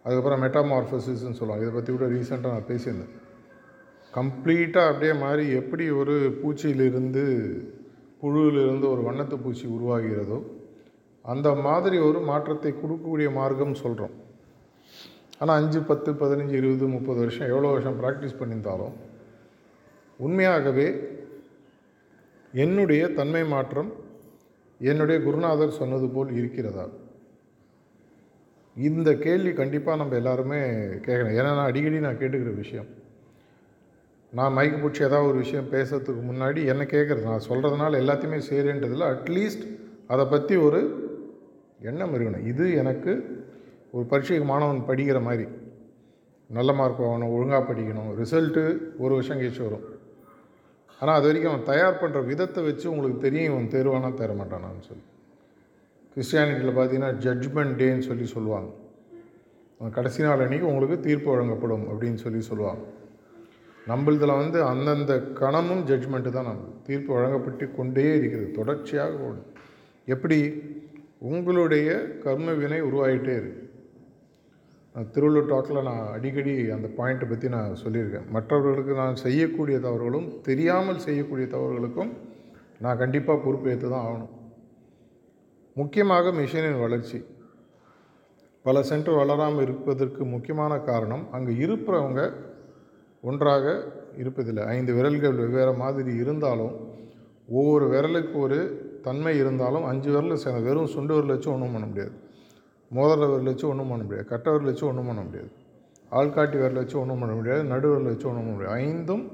அதுக்கப்புறம் 0.05 0.43
மெட்டாமார்ஃபோசிஸ்ன்னு 0.43 1.39
சொல்லுவாங்க. 1.39 1.63
இதை 1.65 1.73
பற்றி 1.75 1.91
கூட 1.93 2.05
ரீசெண்டாக 2.13 2.53
நான் 2.55 2.69
பேசியிருந்தேன். 2.69 3.13
கம்ப்ளீட்டாக 4.13 4.91
அப்படியே 4.91 5.13
மாறி 5.13 5.43
எப்படி 5.51 5.85
ஒரு 5.91 6.15
பூச்சியிலிருந்து 6.43 7.23
புழுவிலிருந்து 8.21 8.85
ஒரு 8.89 9.01
வண்ணத்து 9.07 9.35
பூச்சி 9.35 9.65
உருவாகிறதோ 9.67 10.39
அந்த 11.25 11.49
மாதிரி 11.55 11.97
ஒரு 11.97 12.19
மாற்றத்தை 12.21 12.71
கொடுக்கக்கூடிய 12.71 13.29
மார்க்கம் 13.33 13.81
சொல்கிறோம் 13.83 14.15
ஆனால் 15.39 15.57
அஞ்சு 15.61 15.79
பத்து 15.81 16.11
பதினஞ்சு 16.11 16.55
இருபது 16.61 16.87
முப்பது 16.87 17.19
வருஷம் 17.19 17.47
எவ்வளோ 17.47 17.71
வருஷம் 17.71 17.99
ப்ராக்டிஸ் 18.01 18.39
பண்ணியிருந்தாலும் 18.39 18.95
உண்மையாகவே 20.19 20.87
என்னுடைய 22.53 23.07
தன்மை 23.09 23.43
மாற்றம் 23.45 23.91
என்னுடைய 24.81 25.17
குருநாதர் 25.23 25.77
சொன்னது 25.79 26.07
போல் 26.09 26.31
இருக்கிறதா? 26.35 26.85
இந்த 28.75 29.09
கேள்வி 29.25 29.51
கண்டிப்பாக 29.53 29.97
நம்ம 29.97 30.15
எல்லாருமே 30.15 30.59
கேட்கணும். 31.07 31.37
ஏன்னா 31.39 31.51
நான் 31.57 31.69
அடிக்கடி 31.69 31.99
நான் 31.99 32.19
கேட்டுக்கிற 32.19 32.55
விஷயம் 32.55 32.89
நான் 34.38 34.55
மைக்கு 34.57 34.77
பிடிச்சி 34.81 35.01
ஏதாவது 35.07 35.29
ஒரு 35.29 35.38
விஷயம் 35.43 35.69
பேசுறதுக்கு 35.71 36.24
முன்னாடி 36.31 36.62
என்ன 36.71 36.83
கேட்குறது. 36.93 37.24
நான் 37.29 37.48
சொல்கிறதுனால 37.50 38.00
எல்லாத்தையுமே 38.03 38.39
செய்கிறேன்றதில் 38.50 39.05
அட்லீஸ்ட் 39.13 39.63
அதை 40.13 40.25
பற்றி 40.33 40.55
ஒரு 40.65 40.81
எண்ணம் 41.89 42.13
இருக்கணும். 42.15 42.45
இது 42.51 42.65
எனக்கு 42.81 43.12
ஒரு 43.95 44.05
பரீட்சைக்கு 44.12 44.45
மாணவன் 44.51 44.88
படிக்கிற 44.89 45.19
மாதிரி. 45.27 45.45
நல்ல 46.57 46.71
மார்க் 46.79 47.01
வாங்கணும் 47.05 47.33
ஒழுங்காக 47.36 47.63
படிக்கணும் 47.69 48.12
ரிசல்ட்டு 48.19 48.63
ஒரு 49.03 49.12
வருஷம் 49.17 49.39
கழிச்சு 49.39 49.63
வரும். 49.67 49.88
ஆனால் 51.00 51.17
அது 51.17 51.27
வரைக்கும் 51.29 51.51
அவன் 51.51 51.67
தயார் 51.71 52.00
பண்ணுற 52.01 52.21
விதத்தை 52.29 52.62
வச்சு 52.67 52.86
உங்களுக்கு 52.93 53.19
தெரியும் 53.25 53.50
இவன் 53.51 53.74
தேர்வானா 53.75 54.09
தர 54.21 54.33
மாட்டானான்னு 54.39 54.86
சொல்லி. 54.89 55.05
கிறிஸ்டியானிட்டியில் 56.13 56.77
பார்த்தீங்கன்னா 56.79 57.12
ஜட்ஜ்மெண்ட் 57.25 57.77
டேன்னு 57.81 58.07
சொல்லி 58.09 58.25
சொல்லுவாங்க. 58.36 58.69
கடைசி 59.98 60.24
நாள் 60.24 60.43
அன்றைக்கி 60.45 60.67
உங்களுக்கு 60.71 60.95
தீர்ப்பு 61.05 61.29
வழங்கப்படும் 61.33 61.86
அப்படின்னு 61.91 62.19
சொல்லி 62.24 62.41
சொல்லுவாங்க. 62.51 62.83
நம்மளதில் 63.88 64.38
வந்து 64.38 64.63
அந்தந்த 64.63 65.19
கணமும் 65.19 65.86
ஜட்ஜ்மெண்ட்டு 65.88 66.29
தான் 66.29 66.45
நம்ம. 66.45 66.67
தீர்ப்பு 66.83 67.13
வழங்கப்பட்டு 67.13 67.71
கொண்டே 67.71 68.15
இருக்கிறது. 68.15 68.51
தொடர்ச்சியாக 68.51 69.13
ஓடும். 69.13 69.48
எப்படி? 70.05 70.53
உங்களுடைய 71.19 72.19
கர்ம 72.24 72.53
வினை 72.53 72.81
உருவாகிட்டே 72.81 73.36
இருக்கு 73.41 73.67
திருவள்ளுவர் 74.95 75.13
திருவள்ளூர் 75.15 75.51
டாக்கில் 75.51 75.83
நான் 75.83 76.12
அடிக்கடி 76.12 76.69
அந்த 76.69 76.88
பாயிண்ட்டை 76.98 77.29
பற்றி 77.29 77.50
நான் 77.50 77.75
சொல்லியிருக்கேன். 77.83 78.29
மற்றவர்களுக்கு 78.29 78.93
நான் 78.93 79.15
செய்யக்கூடிய 79.15 79.79
தவறுகளும் 79.79 80.41
தெரியாமல் 80.41 80.98
செய்யக்கூடிய 80.98 81.48
தவறுகளுக்கும் 81.48 82.12
நான் 82.79 82.98
கண்டிப்பாக 82.98 83.43
பொறுப்பேற்று 83.45 83.89
தான் 83.89 84.05
ஆகணும். 84.07 84.33
முக்கியமாக 85.74 86.31
மிஷினின் 86.31 86.79
வளர்ச்சி. 86.79 87.24
பல 88.62 88.83
சென்டர் 88.83 89.13
வளராமல் 89.13 89.62
இருப்பதற்கு 89.62 90.25
முக்கியமான 90.25 90.79
காரணம் 90.79 91.31
அங்கே 91.31 91.51
இருப்பவங்க 91.51 92.33
ஒன்றாக 93.21 93.65
இருப்பதில்லை. 94.17 94.63
ஐந்து 94.65 94.93
விரல்கள் 94.93 95.33
வெவ்வேறு 95.33 95.73
மாதிரி 95.73 96.15
இருந்தாலும் 96.15 96.73
ஒவ்வொரு 97.47 97.85
விரலுக்கு 97.93 98.33
ஒரு 98.33 98.88
தன்மை 99.01 99.38
இருந்தாலும் 99.38 99.83
அஞ்சு 99.83 100.09
விரல் 100.11 100.35
சேர்ந்த 100.35 100.59
வெறும் 100.59 100.88
சுண்டு 100.88 101.13
விரல் 101.13 101.33
வச்சு 101.35 101.51
ஒன்றும் 101.51 101.73
பண்ண 101.73 101.88
முடியாது. 101.88 102.11
மோதிர 102.91 103.29
விரல் 103.31 103.43
வச்சு 103.43 103.67
ஒன்றும் 103.67 103.89
பண்ண 103.89 104.03
முடியாது. 104.03 104.25
கட்ட 104.25 104.51
விரல் 104.51 104.65
வச்சு 104.65 104.88
ஒன்றும் 104.88 105.07
பண்ண 105.07 105.21
முடியாது. 105.21 105.49
ஆள்காட்டி 106.11 106.57
விரல் 106.61 106.73
வச்சு 106.73 106.99
ஒன்றும் 106.99 107.19
பண்ண 107.19 107.35
முடியாது. 107.35 107.63
நடு 107.63 107.88
விரல் 107.89 108.09
வச்சு 108.11 108.27
ஒன்றும் 108.27 108.45
பண்ண 108.45 108.57
முடியாது. 108.57 108.81
ஐந்தும் 108.81 109.25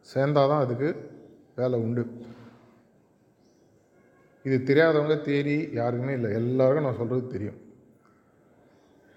சேர்ந்தால் 0.00 0.48
தான் 0.48 0.60
அதுக்கு 0.60 1.10
வேலை 1.56 1.80
உண்டு. 1.80 2.02
இது 4.42 4.74
தெரியாதவங்க 4.74 5.16
தேரி 5.28 5.74
யாருக்குமே 5.74 6.12
இல்லை. 6.12 6.32
எல்லாருக்கும் 6.32 6.84
நான் 6.84 6.96
சொல்கிறது 6.96 7.26
தெரியும். 7.26 7.58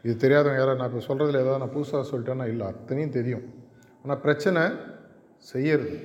இது 0.04 0.14
தெரியாதவங்க 0.28 0.62
யாராவது 0.62 0.76
நான் 0.76 0.92
இப்போ 0.92 1.14
சொல்கிறதுல 1.14 1.44
ஏதாவது 1.44 1.62
நான் 1.66 1.76
புதுசாக 1.76 2.04
சொல்லிட்டேன்னா 2.12 2.48
இல்லை 2.48 2.66
அத்தனையும் 2.68 3.12
தெரியும். 3.12 3.62
ஆனால் 4.04 4.20
பிரச்சனை 4.20 4.62
செய்யறது. 5.52 5.98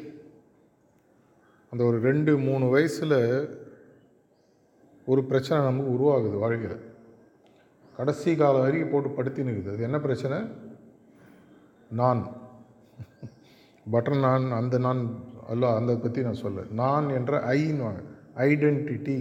அந்த 1.73 1.85
ஒரு 1.85 2.01
ரெண்டு 2.01 2.39
மூணு 2.39 2.67
வயசில் 2.69 3.21
ஒரு 5.05 5.25
பிரச்சனை 5.25 5.59
நமக்கு 5.65 5.91
உருவாகுது 5.97 6.39
வாழ்க்கையில். 6.39 6.85
கடைசி 7.97 8.37
காலம் 8.37 8.61
வரைக்கும் 8.61 8.91
போட்டு 8.93 9.09
படுத்தினுக்குது 9.09 9.73
அது 9.73 9.83
என்ன 9.83 10.01
பிரச்சனை? 10.01 10.39
நான். 11.91 12.23
பட்டர் 13.91 14.19
நான் 14.19 14.47
அந்த 14.51 14.79
நான் 14.79 15.03
அல்ல 15.49 15.75
அந்த 15.75 15.93
பற்றி 15.97 16.23
நான் 16.23 16.43
சொல்ல 16.45 16.65
நான் 16.71 17.07
என்ற 17.09 17.35
ஐன்னுவாங்க 17.55 18.03
ஐடென்டிட்டி 18.35 19.19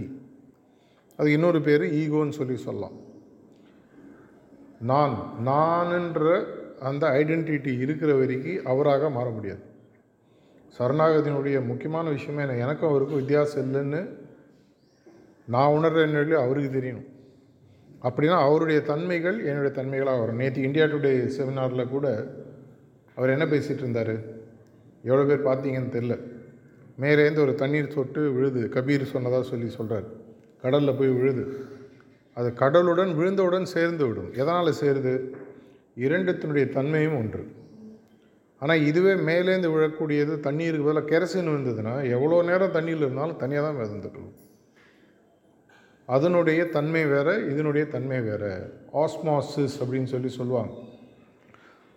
அது 1.16 1.28
இன்னொரு 1.32 1.60
பேர் 1.60 1.84
ஈகோன்னு 2.00 2.38
சொல்லி 2.40 2.56
சொல்லலாம். 2.56 2.96
நான் 4.90 5.14
நான்ன்ற 5.46 6.26
அந்த 6.80 7.08
ஐடென்டிட்டி 7.08 7.78
இருக்கிற 7.78 8.14
வரைக்கும் 8.14 8.66
அவராக 8.66 9.10
மாற 9.10 9.30
முடியாது. 9.30 9.60
சரணாகதியினுடைய 10.78 11.66
முக்கியமான 11.66 12.10
விஷயமே 12.10 12.42
என்ன? 12.42 12.56
எனக்கும் 12.56 12.88
அவருக்கும் 12.88 13.16
வித்தியாசம் 13.16 13.74
இல்லைன்னு 13.74 14.08
நான் 15.46 15.70
உணர்றேன்னு 15.70 16.12
சொல்லி 16.12 16.34
அவருக்கு 16.34 16.80
தெரியணும். 16.80 17.06
அப்படின்னா 18.02 18.40
அவருடைய 18.40 18.80
தன்மைகள் 18.80 19.44
என்னுடைய 19.44 19.70
தன்மைகளாக 19.70 20.18
வரும். 20.18 20.36
நேற்று 20.36 20.62
இந்தியா 20.62 20.84
டுடே 20.84 21.30
செமினாரில் 21.38 21.88
கூட 21.88 22.34
அவர் 23.14 23.30
என்ன 23.30 23.44
பேசிகிட்டு 23.44 23.84
இருந்தார்? 23.84 24.14
எவ்வளோ 25.02 25.36
பேர் 25.36 25.46
பார்த்தீங்கன்னு 25.46 25.94
தெரில 25.96 26.20
மேலேருந்து 27.00 27.40
ஒரு 27.40 27.54
தண்ணீர் 27.54 27.92
சொட்டு 27.92 28.32
விழுது. 28.32 28.68
கபீர் 28.74 29.02
சொன்னதாக 29.02 29.42
சொல்லி 29.42 29.68
சொல்கிறார் 29.68 30.04
கடலில் 30.62 30.94
போய் 30.94 31.08
விழுது. 31.08 31.66
அது 32.34 32.52
கடலுடன் 32.56 33.14
விழுந்தவுடன் 33.14 33.62
சேர்ந்து 33.62 34.06
விடும். 34.06 34.32
எதனால் 34.32 34.74
சேருது? 34.80 35.34
இரண்டுத்தினுடைய 36.06 36.66
தன்மையும் 36.76 37.16
ஒன்று. 37.20 37.42
ஆனால் 38.62 38.84
இதுவே 38.88 39.12
மேலேருந்து 39.28 39.68
விழக்கூடியது 39.74 40.32
தண்ணீருக்கு 40.46 40.86
பதிலாக 40.86 41.10
கெரசின் 41.12 41.50
விழுந்ததுன்னா 41.50 41.94
எவ்வளோ 42.14 42.38
நேரம் 42.50 42.76
தண்ணியில் 42.76 43.04
இருந்தாலும் 43.04 43.40
தனியாக 43.42 43.64
தான் 43.66 43.78
மிதந்துட்டு 43.80 44.22
அதனுடைய 46.08 46.60
தன்மை 46.76 47.02
வேறு 47.12 47.32
இதனுடைய 47.52 47.84
தன்மை 47.94 48.18
வேறு. 48.28 48.52
ஆஸ்மாசிஸ் 49.02 49.76
அப்படின்னு 49.82 50.10
சொல்லி 50.12 50.30
சொல்லுவாங்க. 50.36 50.72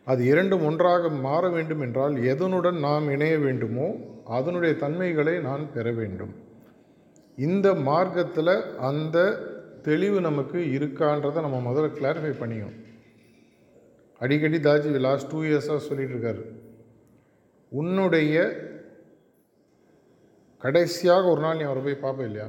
அது 0.07 0.21
இரண்டும் 0.31 0.65
ஒன்றாக 0.69 1.09
மாற 1.25 1.43
வேண்டும் 1.55 1.83
என்றால் 1.85 2.15
எதனுடன் 2.31 2.77
நாம் 2.87 3.07
இணைய 3.15 3.35
வேண்டுமோ 3.45 3.87
அதனுடைய 4.37 4.73
தன்மைகளை 4.83 5.35
நான் 5.47 5.63
பெற 5.75 5.85
வேண்டும். 5.99 6.33
இந்த 7.47 7.67
மார்க்கத்தில் 7.89 8.55
அந்த 8.89 9.17
தெளிவு 9.87 10.19
நமக்கு 10.29 10.59
இருக்கான்றதை 10.77 11.41
நம்ம 11.47 11.59
முதல்ல 11.67 11.91
கிளாரிஃபை 11.99 12.33
பண்ணிக்கணும். 12.41 12.79
அடிக்கடி 14.21 14.57
தாஜி 14.57 14.99
லாஸ்ட் 15.05 15.31
டூ 15.31 15.39
இயர்ஸாக 15.41 15.79
சொல்லிகிட்ருக்காரு 15.89 16.43
உன்னுடைய 17.71 18.35
கடைசியாக 20.61 21.29
ஒரு 21.29 21.41
நாள் 21.41 21.57
நீ 21.57 21.63
அவரை 21.63 21.83
போய் 21.83 21.95
பார்ப்ப 21.95 22.23
இல்லையா? 22.23 22.47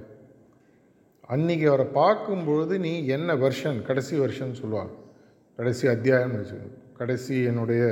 அன்றைக்கி 1.28 1.66
அவரை 1.66 1.86
பார்க்கும்பொழுது 1.86 2.78
நீ 2.78 2.92
என்ன 3.06 3.36
வருஷன் 3.36 3.78
கடைசி 3.86 4.18
வருஷன் 4.18 4.54
சொல்லுவாங்க. 4.54 4.92
கடைசி 5.56 5.88
அத்தியாயம்னு 5.88 6.38
வச்சுக்கணும். 6.40 6.76
கடைசி 6.96 7.36
என்னுடைய 7.42 7.84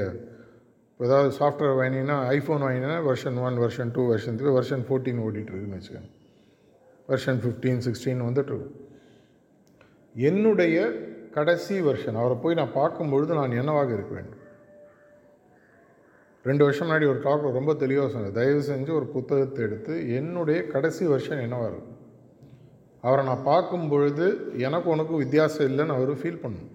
ஏதாவது 0.99 1.31
சாஃப்ட்வேர் 1.37 1.79
வாங்கினீங்கன்னா 1.81 2.19
ஐஃபோன் 2.37 2.65
வாங்கினா 2.65 3.05
version 3.05 3.37
one 3.37 3.59
version 3.59 3.93
two 3.93 4.03
version 4.09 4.37
three 4.39 4.53
version 4.53 4.85
fourteen 4.89 5.21
ஓடிட்டுருக்குன்னு 5.27 5.79
வச்சுக்கோங்க 5.79 6.11
வருஷன் 7.07 7.41
ஃபிஃப்டீன் 7.41 7.81
சிக்ஸ்டீன் 7.87 8.25
வந்துட்டுருக்கும். 8.27 8.75
என்னுடைய 10.15 10.77
கடைசி 11.37 11.75
வெர்ஷன் 11.87 12.21
அவரை 12.21 12.37
போய் 12.43 12.59
நான் 12.61 12.77
பார்க்கும்பொழுது 12.81 13.33
நான் 13.35 13.59
என்னவாக 13.61 13.93
இருக்க 13.97 14.13
வேண்டும்? 14.15 14.41
ரெண்டு 16.45 16.65
வருஷம் 16.65 16.87
முன்னாடி 16.89 17.07
ஒரு 17.13 17.21
டாக் 17.25 17.59
ரொம்ப 17.59 17.75
தெளிவாக 17.75 18.11
சொன்னேன். 18.13 18.37
தயவு 18.39 18.61
செஞ்சு 18.69 18.93
ஒரு 18.99 19.07
புத்தகத்தை 19.15 19.65
எடுத்து 19.65 19.95
என்னுடைய 20.19 20.67
கடைசி 20.67 21.05
வருஷன் 21.07 21.45
என்னவாக 21.47 21.71
இருக்கும்? 21.73 21.97
அவரை 23.01 23.23
நான் 23.27 23.49
பார்க்கும் 23.51 23.89
பொழுது 23.89 24.27
எனக்கு 24.67 24.89
உனக்கும் 24.91 25.23
வித்தியாசம் 25.25 25.69
இல்லைன்னு 25.71 25.97
அவர் 25.97 26.21
ஃபீல் 26.23 26.43
பண்ணணும். 26.43 26.73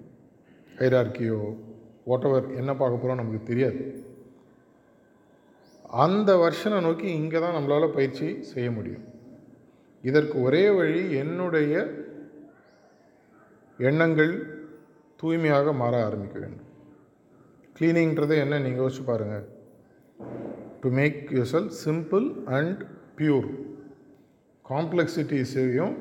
ஹைரார்கியோ 0.79 1.41
வாட் 2.09 2.25
என்ன 2.61 2.71
பார்க்க 2.75 3.01
போகிறோம் 3.01 3.21
நமக்கு 3.21 3.49
தெரியாது. 3.51 3.81
அந்த 6.05 6.31
வருஷனை 6.35 6.79
நோக்கி 6.81 7.07
இங்கே 7.19 7.39
தான் 7.39 7.55
நம்மளால் 7.57 7.95
பயிற்சி 7.97 8.27
செய்ய 8.53 8.69
முடியும். 8.71 9.05
இதற்கு 10.03 10.35
ஒரே 10.41 10.63
வழி 10.69 11.03
என்னுடைய 11.15 11.73
எண்ணங்கள் 13.77 14.63
தூய்மையாக 15.17 15.73
மாற 15.73 16.05
ஆரம்பிக்க 16.05 16.39
வேண்டும். 16.39 16.67
க்ளீனிங்கிறது 17.79 18.39
என்ன? 18.39 18.59
நீங்கள் 18.59 18.85
யோசிச்சு 18.85 19.05
பாருங்கள் 19.05 19.45
to 20.81 20.89
make 20.89 21.29
your 21.31 21.51
cell 21.53 21.71
simple 21.85 22.43
and 22.45 22.83
pure 23.17 23.49
காம்ப்ளெக்சிட்டிஸையும் 24.69 25.95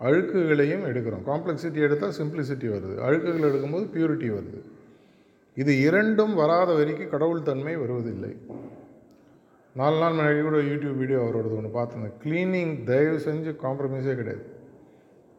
அழுக்குகளையும் 0.00 0.86
எடுக்கிறோம். 0.86 1.24
காம்ப்ளெக்சிட்டி 1.26 1.74
எடுத்தால் 1.74 2.16
சிம்பிளிசிட்டி 2.18 2.68
வருது. 2.74 2.96
அழுக்குகள் 2.96 3.52
எடுக்கும்போது 3.52 3.86
பியூரிட்டி 3.94 4.28
வருது. 4.36 4.60
இது 5.54 5.80
இரண்டும் 5.80 6.34
வராத 6.34 6.72
வரைக்கும் 6.72 7.10
கடவுள் 7.10 7.42
தன்மை 7.42 7.76
வருவதில்லை. 7.76 8.36
நாலு 9.74 9.98
நாள் 9.98 10.12
முன்னாடி 10.12 10.42
கூட 10.42 10.56
யூடியூப் 10.56 10.96
வீடியோ 10.96 11.18
அவரோடது 11.18 11.56
ஒன்று 11.56 11.82
பார்த்துருந்தேன் 11.82 12.16
க்ளீனிங் 12.24 12.84
தயவு 12.84 13.16
செஞ்சு 13.16 13.56
காம்ப்ரமைஸே 13.62 14.14
கிடையாது. 14.14 14.53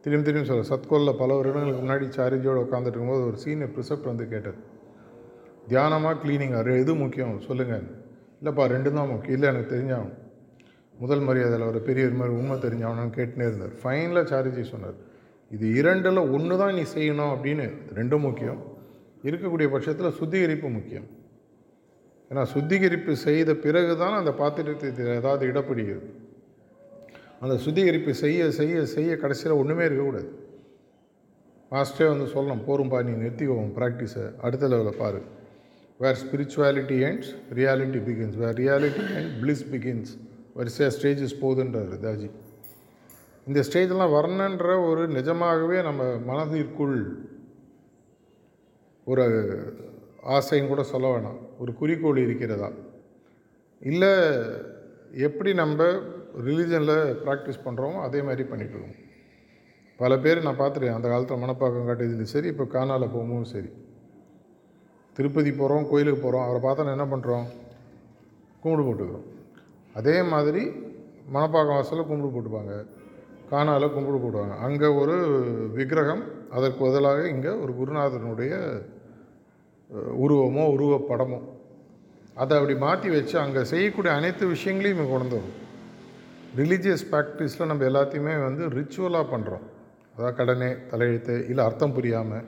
திரும்பி 0.06 0.26
திரும்பி 0.26 0.48
சொல்ல 0.48 0.64
சத்கோலில் 0.70 1.18
பல 1.20 1.36
வருடங்களுக்கு 1.36 1.80
முன்னாடி 1.84 2.04
சாரிஜியோடு 2.16 2.58
உட்காந்துட்டு 2.64 2.96
இருக்கும்போது 2.96 3.22
ஒரு 3.28 3.38
சீனியர் 3.44 3.72
ப்ரிசப்ட் 3.76 4.06
வந்து 4.10 4.24
கேட்டது. 4.32 4.58
தியானமாக 5.70 6.14
க்ளீனிங் 6.22 6.54
அது 6.58 6.74
எது 6.82 6.92
முக்கியம்? 7.00 7.32
சொல்லுங்கள் 7.46 7.86
இல்லைப்பா 8.40 8.64
ரெண்டு 8.74 8.90
தான் 8.96 9.10
முக்கியம். 9.12 9.36
இல்லை 9.36 9.48
எனக்கு 9.52 9.70
தெரிஞ்சாகும் 9.74 10.12
முதல் 11.02 11.24
மரியாதையில் 11.28 11.66
ஒரு 11.70 11.80
பெரிய 11.88 12.04
மாதிரி 12.18 12.34
உண்மை 12.40 12.56
தெரிஞ்சாகணும்னு 12.66 13.14
கேட்டுனே 13.16 13.46
இருந்தார். 13.50 13.74
ஃபைனலாக 13.82 14.24
சாரிஜி 14.32 14.64
சொன்னார் 14.72 15.00
இது 15.50 15.66
இரண்டில் 15.80 16.20
ஒன்று 16.36 16.60
தான் 16.62 16.76
நீ 16.78 16.84
செய்யணும் 16.94 17.32
அப்படின்னு. 17.34 17.66
ரெண்டும் 17.98 18.24
முக்கியம். 18.28 18.60
இருக்கக்கூடிய 19.26 19.68
பட்சத்தில் 19.74 20.16
சுத்திகரிப்பு 20.20 20.70
முக்கியம். 20.78 21.08
ஏன்னா 22.30 22.44
சுத்திகரிப்பு 22.54 23.16
செய்த 23.26 23.50
பிறகு 23.66 23.96
தான் 24.04 24.16
அந்த 24.20 24.34
பாத்திரத்தை 24.42 24.92
ஏதாவது 25.18 25.44
இடப்படுகிறது 25.52 26.08
அந்த 27.40 27.56
சுத்திகரிப்பு 27.56 28.14
செய்ய 28.14 28.50
செய்ய 28.50 28.84
செய்ய 28.86 29.16
கடைசியில் 29.16 29.58
ஒன்றுமே 29.58 29.84
இருக்கக்கூடாது. 29.84 30.28
மாஸ்டரே 31.70 32.06
வந்து 32.12 32.26
சொல்லணும் 32.34 32.64
போரும்பா 32.68 32.98
நீ 33.04 33.12
நிறுத்திக்குவோம் 33.22 33.74
ப்ராக்டிஸை 33.78 34.24
அடுத்த 34.40 34.68
லெவலில் 34.68 34.98
பாரு. 34.98 35.20
Where 35.98 36.18
spirituality 36.22 36.96
ends 37.08 37.30
reality 37.54 38.00
begins 38.08 38.36
where 38.36 38.58
reality 38.58 39.04
and 39.16 39.30
bliss 39.42 39.64
begins 39.72 40.10
வரிசையாக 40.54 40.96
ஸ்டேஜஸ் 40.96 41.38
போகுதுன்றார் 41.40 41.94
தாஜி 42.06 42.30
இந்த 43.46 43.60
ஸ்டேஜெல்லாம் 43.60 44.14
வரணுன்ற 44.14 44.90
ஒரு 44.90 45.08
நிஜமாகவே 45.08 45.82
நம்ம 45.82 46.04
மனதிற்குள் 46.26 46.96
ஒரு 49.04 49.24
ஆசைன்னு 50.28 50.66
கூட 50.66 50.82
சொல்ல 50.82 51.06
வேணாம். 51.16 51.40
ஒரு 51.58 51.74
குறிக்கோள் 51.74 52.16
இருக்கிறதா? 52.16 52.70
இல்லை 53.80 54.12
எப்படி 55.12 55.54
நம்ம 55.54 55.84
ரிலீஜனில் 56.44 56.96
ப்ராக்டிஸ் 57.24 57.64
பண்ணுறோமோ 57.66 57.98
அதே 58.06 58.20
மாதிரி 58.22 58.42
பண்ணிகிட்ருக்கோம் 58.50 58.96
பல 60.00 60.18
பேர் 60.24 60.46
நான் 60.46 60.60
பார்த்துருக்கேன் 60.62 60.98
அந்த 60.98 61.08
காலத்தில் 61.08 61.42
மனப்பாக்கம் 61.42 61.88
காட்டியதுலேயும் 61.88 62.32
சரி 62.32 62.48
இப்போ 62.52 62.64
காணால் 62.64 63.12
போகும்போதும் 63.14 63.52
சரி. 63.52 63.70
திருப்பதி 65.16 65.50
போகிறோம் 65.50 65.88
கோயிலுக்கு 65.90 66.20
போகிறோம் 66.22 66.44
அவரை 66.46 66.60
பார்த்தா 66.66 66.94
என்ன 66.96 67.06
பண்ணுறோம் 67.12 67.46
கும்பிடு 68.62 68.86
போட்டுக்கிறோம். 68.86 69.26
அதே 69.94 70.22
மாதிரி 70.32 70.62
மணப்பாக்கம் 71.34 71.78
வாசலில் 71.78 72.08
கும்பிடு 72.08 72.34
போட்டுப்பாங்க. 72.34 72.72
காணாவில் 73.52 73.94
கும்பிடு 73.94 74.18
போடுவாங்க. 74.24 74.54
அங்கே 74.66 74.88
ஒரு 75.00 75.16
விக்கிரகம் 75.76 76.22
அதற்கு 76.56 76.80
பதிலாக 76.84 77.28
இங்கே 77.28 77.52
ஒரு 77.62 77.72
குருநாதனுடைய 77.80 78.54
உருவமோ 80.24 80.64
உருவப்படமோ. 80.76 81.38
அதை 82.34 82.52
அப்படி 82.58 82.74
மாற்றி 82.86 83.08
வச்சு 83.16 83.38
அங்கே 83.44 83.62
செய்யக்கூடிய 83.72 84.12
அனைத்து 84.18 84.46
விஷயங்களையும் 84.46 84.98
இங்கே 84.98 85.12
கொண்டு 85.12 85.36
வரும் 85.38 85.54
ரிலீஜியஸ் 86.56 87.06
ப்ராக்டிஸில் 87.10 87.66
நம்ம 87.66 87.84
எல்லாத்தையுமே 87.84 88.34
வந்து 88.44 88.68
ரிச்சுவலாக 88.68 89.26
பண்ணுறோம் 89.32 89.64
அதாவது 90.14 90.36
கடனே 90.36 90.68
தலையெழுத்து 90.90 91.48
இல்லை 91.48 91.64
அர்த்தம் 91.64 91.92
புரியாமல் 91.92 92.46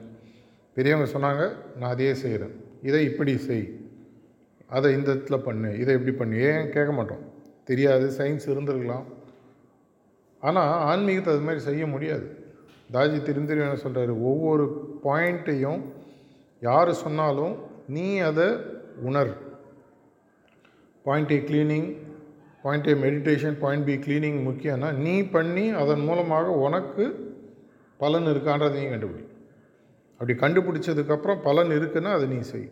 பெரியவங்க 0.74 1.06
சொன்னாங்க 1.12 1.42
நான் 1.78 1.90
அதையே 1.90 2.14
செய்கிறேன் 2.14 2.54
இதை 2.82 3.04
இப்படி 3.04 3.36
செய். 3.36 3.86
அதை 4.66 4.92
இந்த 4.92 5.12
இடத்துல 5.12 5.42
பண்ணு. 5.42 5.78
இதை 5.78 5.94
இப்படி 5.94 6.16
பண்ணு. 6.16 6.36
ஏன் 6.40 6.70
கேட்க 6.70 6.92
மாட்டோம். 6.92 7.22
தெரியாது 7.64 8.06
சயின்ஸ் 8.18 8.46
இருந்திருக்கலாம். 8.46 9.06
ஆனால் 10.40 10.72
ஆன்மீகத்தை 10.90 11.34
அது 11.34 11.42
மாதிரி 11.42 11.62
செய்ய 11.62 11.86
முடியாது. 11.86 12.26
தாஜி 12.92 13.22
திரும்பி 13.22 13.52
என்ன 13.52 13.78
சொல்கிறாரு 13.84 14.12
ஒவ்வொரு 14.30 14.64
பாயிண்ட்டையும் 15.04 15.80
யார் 16.60 16.92
சொன்னாலும் 16.94 17.56
நீ 17.88 18.18
அதை 18.18 18.48
உணர். 19.02 19.32
Point 21.02 21.30
A 21.30 21.38
cleaning 21.38 21.88
point 22.62 22.88
A 22.88 22.92
meditation 22.92 23.58
point 23.58 23.86
B 23.86 23.94
cleaning 23.96 24.38
முக்கியம்னா 24.48 24.92
நீ 24.92 25.22
பண்ணி 25.28 25.68
அதன் 25.68 26.00
மூலமாக 26.00 26.50
உனக்கு 26.50 27.04
பலன் 27.96 28.24
இருக்கான்றதையும் 28.24 28.92
கண்டுபிடி. 28.94 29.24
அப்படி 30.20 30.34
கண்டுபிடிச்சதுக்கப்புறம் 30.38 31.42
பலன் 31.42 31.68
இருக்குன்னா 31.68 32.12
அதை 32.12 32.28
நீ 32.28 32.40
செய். 32.40 32.68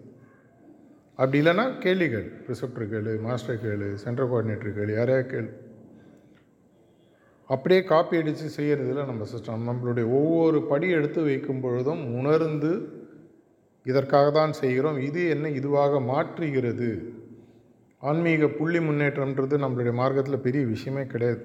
அப்படி 1.14 1.38
இல்லைன்னா 1.43 1.78
கேள்வி 1.78 2.09
கேள். 2.09 2.33
ரிசப்டர் 2.49 2.90
கேளு 2.93 3.21
மாஸ்டர் 3.21 3.62
கேளு 3.64 3.95
சென்ட்ரல் 3.95 4.28
கோஆர்டினேட்டர் 4.28 4.76
கேளு 4.78 4.93
யாரையா 4.97 5.21
கேள். 5.21 5.49
அப்படியே 7.47 7.85
காப்பி 7.85 8.16
அடித்து 8.16 8.47
செய்கிறதுல 8.57 9.05
நம்ம 9.05 9.25
சிஸ்டம் 9.25 9.66
நம்மளுடைய 9.69 10.07
ஒவ்வொரு 10.11 10.62
படி 10.62 10.88
எடுத்து 10.90 11.23
வைக்கும் 11.23 11.61
பொழுதும் 11.61 12.14
உணர்ந்து 12.14 12.73
இதற்காக 13.85 14.31
தான் 14.31 14.52
செய்கிறோம். 14.52 14.99
இது 14.99 15.28
என்ன 15.28 15.49
இதுவாக 15.49 16.00
மாற்றுகிறது? 16.12 16.90
ஆன்மீக 18.11 18.49
புள்ளி 18.59 18.81
முன்னேற்றம்ன்றது 18.87 19.57
நம்மளுடைய 19.63 19.93
மார்க்கத்தில் 20.01 20.45
பெரிய 20.47 20.63
விஷயமே 20.73 21.05
கிடையாது. 21.13 21.43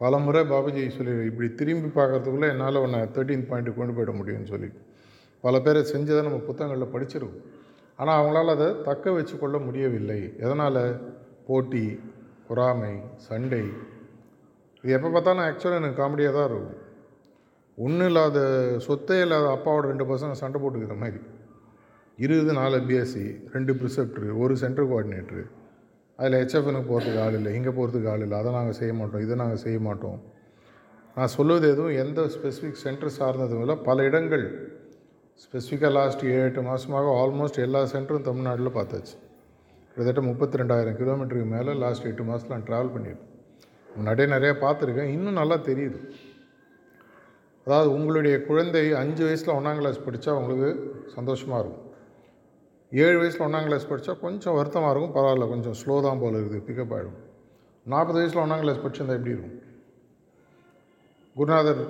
பல 0.00 0.18
முறை 0.26 0.40
பாபாஜி 0.52 0.82
சொல்லி 0.96 1.14
இப்படி 1.30 1.48
திரும்பி 1.60 1.88
பார்க்கறதுக்குள்ளே 1.96 2.48
என்னால் 2.52 2.82
உன்னை 2.84 3.00
தேர்ட்டீன் 3.16 3.48
பாயிண்ட் 3.50 3.70
கொண்டு 3.78 3.94
போயிட 3.96 4.12
முடியும்னு 4.20 4.50
சொல்லி. 4.52 4.68
பல 5.44 5.60
பேரை 5.64 5.80
செஞ்சதை 5.92 6.22
நம்ம 6.26 6.38
புத்தகங்களில் 6.48 6.92
படிச்சிருக்கோம். 6.94 7.40
ஆனால் 7.98 8.18
அவங்களால 8.20 8.54
அதை 8.56 8.68
தக்க 8.88 9.12
வச்சு 9.18 9.34
கொள்ள 9.38 9.56
முடியவில்லை. 9.66 10.20
எதனால்? 10.44 10.82
போட்டி 11.48 11.84
பொறாமை 12.48 12.94
சண்டை. 13.28 13.64
இது 14.84 14.94
எப்போ 14.96 15.08
பார்த்தாலும் 15.14 15.46
ஆக்சுவலாக 15.46 15.80
எனக்கு 15.82 16.00
காமெடியாக 16.02 16.36
தான் 16.38 16.48
இருக்கும். 16.50 16.78
ஒன்றும் 17.84 18.08
இல்லாத 18.10 18.38
சொத்தே 18.86 19.18
இல்லாத 19.24 19.46
அப்பாவோட 19.56 19.84
ரெண்டு 19.92 20.06
பசங்க 20.12 20.40
சண்டை 20.42 20.58
போட்டுக்கிற 20.62 20.96
மாதிரி. 21.04 21.20
இருபது 22.18 22.52
நாலு 22.58 22.78
பிஎஸ்சி 22.88 23.24
ரெண்டு 23.52 23.72
ப்ரிசெப்டரு 23.80 24.30
ஒரு 24.42 24.54
சென்டர் 24.62 24.88
கோஆர்டினேட்டரு 24.90 25.44
அதில் 26.20 26.38
ஹெச்எஃப்னுக்கு 26.40 26.88
போகிறதுக்கு 26.90 27.22
ஆள் 27.24 27.36
இல்லை. 27.38 27.52
இங்கே 27.58 27.72
போகிறதுக்கு 27.78 28.10
ஆள் 28.12 28.24
இல்லை. 28.24 28.36
அதை 28.40 28.50
நாங்கள் 28.56 28.76
செய்ய 28.80 28.92
மாட்டோம். 29.00 29.22
இதை 29.26 29.36
நாங்கள் 29.42 29.62
செய்ய 29.64 29.78
மாட்டோம். 29.86 30.18
நான் 31.16 31.32
சொல்லுவது 31.36 31.66
எதுவும் 31.74 31.96
எந்த 32.02 32.20
ஸ்பெசிஃபிக் 32.34 32.82
சென்டர் 32.82 33.16
சார்ந்ததும் 33.18 33.62
இல்லை. 33.64 33.76
பல 33.88 34.04
இடங்கள் 34.08 34.44
ஸ்பெசிஃபிக்காக 35.44 35.92
லாஸ்ட் 35.98 36.22
ஏழு 36.32 36.44
எட்டு 36.46 36.62
மாதமாக 36.68 37.12
ஆல்மோஸ்ட் 37.20 37.58
எல்லா 37.66 37.80
சென்டரும் 37.92 38.26
தமிழ்நாட்டில் 38.28 38.76
பார்த்தாச்சு. 38.78 39.14
கிட்டத்தட்ட 39.92 40.22
முப்பத்தி 40.28 40.58
ரெண்டாயிரம் 40.60 40.98
கிலோமீட்டருக்கு 41.00 41.52
மேலே 41.54 41.72
லாஸ்ட் 41.84 42.08
எட்டு 42.10 42.24
மாதத்தில் 42.28 42.54
நான் 42.54 42.66
ட்ராவல் 42.68 42.92
பண்ணியிருக்கேன். 42.94 43.30
முன்னாடியே 43.96 44.26
நிறையா 44.34 44.54
பார்த்துருக்கேன். 44.64 45.12
இன்னும் 45.16 45.40
நல்லா 45.40 45.56
தெரியுது. 45.70 46.00
அதாவது 47.66 47.88
உங்களுடைய 47.96 48.36
குழந்தை 48.48 48.82
அஞ்சு 49.02 49.22
வயசில் 49.26 49.56
ஒன்றாம் 49.56 49.80
கிளாஸ் 49.80 50.04
படித்தா 50.06 50.34
உங்களுக்கு 50.40 50.70
சந்தோஷமாக 51.16 51.62
இருக்கும். 51.62 51.86
ஏழு 52.92 53.18
வயசில் 53.18 53.46
ஒன்றாம் 53.46 53.64
கிளாஸ் 53.64 53.88
படித்தா 53.90 54.20
கொஞ்சம் 54.20 54.54
வருத்தமாக 54.54 54.98
இருக்கும். 54.98 55.14
பரவாயில்ல 55.16 55.48
கொஞ்சம் 55.48 55.74
ஸ்லோ 55.80 56.02
தான் 56.02 56.18
போல் 56.18 56.34
இருக்குது. 56.34 56.62
பிக்கப் 56.68 56.94
ஆகிடும் 56.96 57.18
நாற்பது 57.86 58.18
வயசில் 58.18 58.42
ஒன்றாம் 58.42 58.58
கிளாஸ் 58.58 58.78
படிச்சிருந்தா 58.78 59.16
எப்படி 59.18 59.34
இருக்கும்? 59.34 59.62
குருநாதர் 61.36 61.82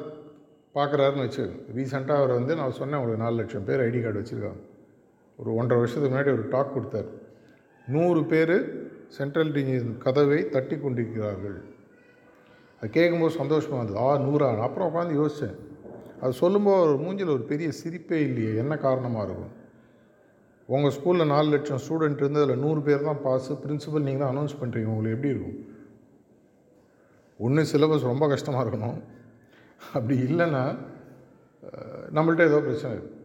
பார்க்குறாருன்னு 0.75 1.19
வச்சு 1.19 1.65
ரீசெண்டாக 1.77 2.17
அவர் 2.17 2.31
வந்து 2.31 2.57
நான் 2.57 2.73
சொன்னேன் 2.73 2.99
உங்களுக்கு 2.99 3.25
நாலு 3.25 3.37
லட்சம் 3.37 3.65
பேர் 3.65 3.81
ஐடி 3.81 4.03
கார்டு 4.03 4.21
வச்சுருக்காங்க. 4.21 4.61
ஒரு 5.37 5.55
ஒன்றரை 5.55 5.79
வருஷத்துக்கு 5.79 6.17
முன்னாடி 6.17 6.33
ஒரு 6.33 6.49
டாக் 6.49 6.75
கொடுத்தார். 6.75 7.09
நூறு 7.87 8.25
பேர் 8.25 8.57
சென்ட்ரல் 9.07 9.53
டிஞ்சின் 9.53 9.99
கதவை 9.99 10.49
தட்டி 10.49 10.79
கொண்டிருக்கிறார்கள். 10.79 11.63
அது 12.79 12.91
கேட்கும்போது 12.91 13.35
சந்தோஷமாக 13.35 13.83
இருந்தது. 13.83 14.07
ஆ 14.07 14.19
நூறா? 14.19 14.61
அப்புறம் 14.61 14.95
உட்காந்து 14.95 15.19
யோசித்தேன். 15.23 15.57
அது 16.21 16.33
சொல்லும்போது 16.33 16.81
ஒரு 16.81 16.99
மூஞ்சில் 16.99 17.33
ஒரு 17.33 17.43
பெரிய 17.43 17.71
சிரிப்பே 17.85 18.13
இல்லையே. 18.13 18.57
என்ன 18.57 18.77
காரணமாக 18.77 19.27
இருக்கும்? 19.27 19.59
உங்கள் 20.74 20.94
ஸ்கூலில் 20.96 21.30
நாலு 21.35 21.48
லட்சம் 21.54 21.80
ஸ்டூடெண்ட் 21.85 22.20
இருந்து 22.22 22.42
அதில் 22.42 22.62
நூறு 22.64 22.80
பேர் 22.87 23.06
தான் 23.09 23.22
பாஸு 23.26 23.52
பிரின்சிபல் 23.62 24.04
நீங்கள் 24.06 24.22
தான் 24.22 24.33
அனௌன்ஸ் 24.35 24.59
பண்ணுறீங்க 24.61 24.90
உங்களுக்கு 24.92 25.16
எப்படி 25.16 25.33
இருக்கும்? 25.35 25.59
ஒன்று 27.44 27.62
சிலபஸ் 27.70 28.11
ரொம்ப 28.11 28.24
கஷ்டமாக 28.33 28.62
இருக்கணும். 28.64 28.98
அப்படி 29.96 30.16
இல்லைன்னா 30.28 30.64
நம்மள்ட்ட 32.16 32.48
ஏதோ 32.50 32.59
பிரச்சனை 32.66 32.92
இருக்கு. 32.96 33.16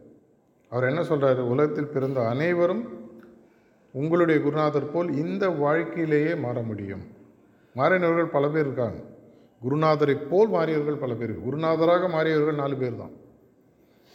அவர் 0.72 0.88
என்ன 0.90 1.02
சொல்கிறாரு 1.10 1.42
உலகத்தில் 1.52 1.92
பிறந்த 1.94 2.20
அனைவரும் 2.32 2.84
உங்களுடைய 4.00 4.38
குருநாதர் 4.46 4.92
போல் 4.94 5.10
இந்த 5.24 5.44
வாழ்க்கையிலேயே 5.64 6.32
மாற 6.44 6.56
முடியும். 6.70 7.04
மாறினவர்கள் 7.78 8.34
பல 8.34 8.44
பேர் 8.54 8.66
இருக்காங்க. 8.66 8.98
குருநாதரை 9.64 10.16
போல் 10.30 10.50
மாறியவர்கள் 10.56 11.02
பல 11.04 11.12
பேர் 11.20 11.32
குருநாதராக 11.46 12.08
மாறியவர்கள் 12.16 12.60
நாலு 12.62 12.76
பேர் 12.82 13.00
தான். 13.02 13.14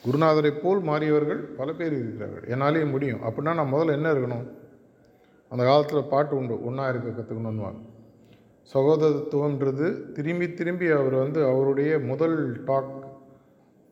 குருநாதரை 0.05 0.51
போல் 0.61 0.81
மாறியவர்கள் 0.81 1.39
பல 1.59 1.73
பேர் 1.73 1.93
இருக்கிறார்கள். 1.93 2.49
என்னாலே 2.49 2.83
முடியும். 2.83 3.21
அப்படின்னா 3.21 3.53
நான் 3.53 3.73
முதல்ல 3.73 3.91
என்ன 3.91 4.13
இருக்கணும்? 4.13 4.47
அந்த 5.49 5.63
காலத்தில் 5.63 6.03
பாட்டு 6.03 6.37
உண்டு. 6.37 6.65
ஒன்றா 6.65 6.89
இருக்க 6.89 7.09
கற்றுக்கணுன்னுவாங்க 7.09 7.89
சகோதரத்துவன்றது 8.73 10.11
திரும்பி 10.11 10.53
திரும்பி 10.53 10.87
அவர் 10.87 11.13
வந்து 11.13 11.45
அவருடைய 11.45 11.99
முதல் 11.99 12.63
டாக் 12.63 12.99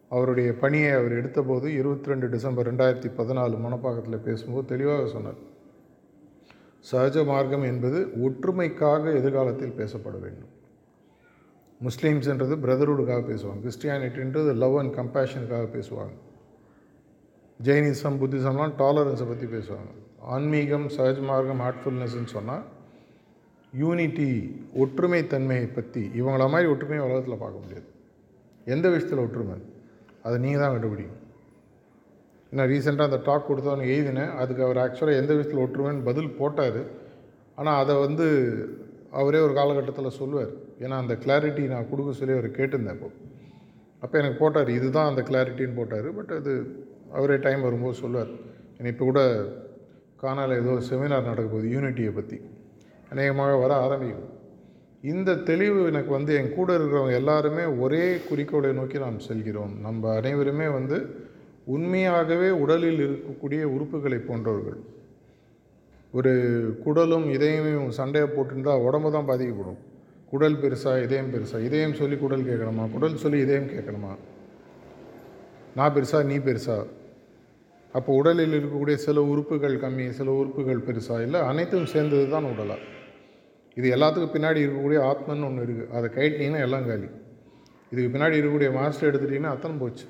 அவருடைய 0.10 0.54
பணியை 0.54 0.91
அவர் 0.91 1.12
எடுத்தபோது 1.12 1.65
இருபத்தி 1.65 2.10
ரெண்டு 2.10 2.30
டிசம்பர் 2.30 2.76
ரெண்டாயிரத்தி 2.76 3.10
பதினாலு 3.17 3.58
மணப்பாக்கத்தில் 3.65 4.24
பேசும்போது 4.24 4.67
தெளிவாக 4.67 5.08
சொன்னார். 5.08 5.39
சகஜ 6.91 7.26
மார்க்கம் 7.26 7.63
என்பது 7.63 8.00
ஒற்றுமைக்காக 8.26 9.15
எதிர்காலத்தில் 9.15 9.78
பேசப்பட 9.78 10.19
வேண்டும். 10.19 10.58
முஸ்லீம்ஸ்ன்றது 11.86 12.56
பிரதர்ஹுடுக்காக 12.65 13.22
பேசுவாங்க. 13.32 13.60
கிறிஸ்டியானிட்டின்றது 13.65 14.54
லவ் 14.63 14.78
அண்ட் 14.78 14.94
கம்பேஷனுக்காக 15.00 15.68
பேசுவாங்க. 15.76 16.15
ஜெயினிசம் 17.60 18.20
புத்திசம்லாம் 18.22 18.74
டாலரன்ஸை 18.82 19.28
பற்றி 19.28 19.48
பேசுவாங்க. 19.56 19.92
ஆன்மீகம் 20.34 20.88
சஹஜ் 20.98 21.22
மார்க்கம் 21.30 21.63
ஹார்ட்ஃபுல்னஸ்ன்னு 21.65 22.32
சொன்னால் 22.36 22.65
யூனிட்டி 23.74 24.30
ஒற்றுமை 24.82 25.22
தன்மையை 25.34 25.65
பற்றி 25.78 26.04
இவங்கள 26.20 26.44
மாதிரி 26.54 26.68
ஒற்றுமையை 26.74 27.02
உலகத்தில் 27.08 27.42
பார்க்க 27.44 27.63
முடியாது. 27.63 27.88
எந்த 28.65 28.86
விஷயத்தில் 28.89 29.24
ஒற்றுமை? 29.26 29.58
அதை 30.26 30.36
நீங்கள் 30.46 30.62
தான் 30.63 30.74
கண்டுபிடிக்கும் 30.76 31.26
நான் 32.52 32.70
ரீசெண்டாக 32.72 33.10
அந்த 33.10 33.20
டாக் 33.28 33.48
கொடுத்தவனு 33.50 33.89
எழுதினேன். 33.94 34.32
அதுக்கு 34.42 34.62
அவர் 34.68 34.80
ஆக்சுவலாக 34.84 35.22
எந்த 35.22 35.32
விஷயத்தில் 35.39 35.63
ஒற்றுமைன்னு 35.65 36.08
பதில் 36.10 36.36
போட்டார். 36.39 36.82
ஆனால் 37.56 37.80
அதை 37.84 37.96
வந்து 38.06 38.28
அவரே 39.12 39.39
ஒரு 39.45 39.54
காலகட்டத்தில் 39.54 40.17
சொல்லுவார். 40.19 40.54
ஏன்னா 40.84 40.95
அந்த 41.04 41.13
கிளாரிட்டி 41.24 41.63
நான் 41.74 41.89
கொடுக்க 41.89 42.12
சொல்லி 42.19 42.36
அவர் 42.38 42.58
கேட்டிருந்தேன் 42.60 42.98
இப்போ 42.98 43.10
அப்போ 44.04 44.15
எனக்கு 44.19 44.38
போட்டார். 44.41 44.69
இதுதான் 44.69 45.10
அந்த 45.12 45.22
கிளாரிட்டின்னு 45.30 45.78
போட்டார். 45.80 46.10
பட் 46.17 46.32
அது 46.39 46.52
அவரே 47.17 47.38
டைம் 47.45 47.62
வரும்போது 47.62 48.02
சொல்லுவார். 48.04 48.32
ஏன்னா 48.78 48.91
இப்போ 48.93 49.06
கூட 49.06 49.22
காணால் 50.24 50.60
ஏதோ 50.62 50.74
செமினார் 50.89 51.30
நடக்க 51.30 51.48
போகுது 51.52 51.74
யூனிட்டியை 51.76 52.12
பற்றி 52.15 52.38
அநேகமாக 53.13 53.56
வர 53.56 53.72
ஆரம்பிக்கும். 53.86 54.30
இந்த 55.02 55.36
தெளிவு 55.50 55.80
எனக்கு 55.91 56.12
வந்து 56.17 56.32
என் 56.39 56.54
கூட 56.56 56.69
இருக்கிறவங்க 56.78 57.15
எல்லாருமே 57.22 57.63
ஒரே 57.84 58.04
குறிக்கோளை 58.30 58.72
நோக்கி 58.80 58.98
நாம் 59.04 59.19
செல்கிறோம். 59.19 59.74
நம்ம 59.82 60.13
அனைவருமே 60.15 60.67
வந்து 60.67 60.98
உண்மையாகவே 61.76 62.50
உடலில் 62.63 63.02
இருக்கக்கூடிய 63.06 63.62
உறுப்புகளை 63.76 64.19
போன்றவர்கள். 64.30 64.80
ஒரு 66.12 66.32
குடலும் 66.84 67.26
இதயமும் 67.36 67.89
சண்டையை 67.89 68.30
போட்டுருந்தா 68.30 68.74
உடம்பு 68.88 69.12
தான் 69.12 69.28
பாதிக்கப்படும். 69.28 69.80
குடல் 70.32 70.58
பெருசாக 70.58 71.04
இதயம் 71.04 71.34
பெருசாக 71.34 71.60
இதயம் 71.60 71.93
சொல்லி 71.93 72.15
குடல் 72.15 72.48
கேட்கணுமா? 72.50 72.91
குடல் 72.91 73.15
சொல்லி 73.15 73.39
இதயம் 73.39 73.69
கேட்கணுமா? 73.69 74.13
நான் 75.76 75.93
பெருசா 75.95 76.26
நீ 76.26 76.38
பெருசா? 76.38 76.78
அப்போ 77.93 78.13
உடலில் 78.13 78.56
இருக்கக்கூடிய 78.60 78.95
சில 78.95 79.22
உறுப்புகள் 79.24 79.76
கம்மி 79.84 80.10
சில 80.10 80.32
உறுப்புகள் 80.32 80.86
பெருசாக 80.88 81.22
இல்லை 81.22 81.39
அனைத்தும் 81.41 81.86
சேர்ந்தது 81.86 82.30
தான் 82.30 82.43
உடலாக 82.43 82.98
இது 83.78 83.88
எல்லாத்துக்கும் 83.95 84.36
பின்னாடி 84.36 84.60
இருக்கக்கூடிய 84.65 85.00
ஆத்மன்னு 85.12 85.45
ஒன்று 85.48 85.65
இருக்குது 85.65 85.89
அதை 85.89 86.08
கைட்டிங்கன்னா 86.15 86.60
எல்லாம் 86.60 86.88
காலி. 86.88 87.10
இதுக்கு 87.91 88.10
பின்னாடி 88.17 88.36
இருக்கக்கூடிய 88.38 88.72
மாஸ்டர் 88.80 89.10
எடுத்துட்டிங்கன்னா 89.10 89.54
அத்தனை 89.56 89.78
போச்சு. 89.78 90.06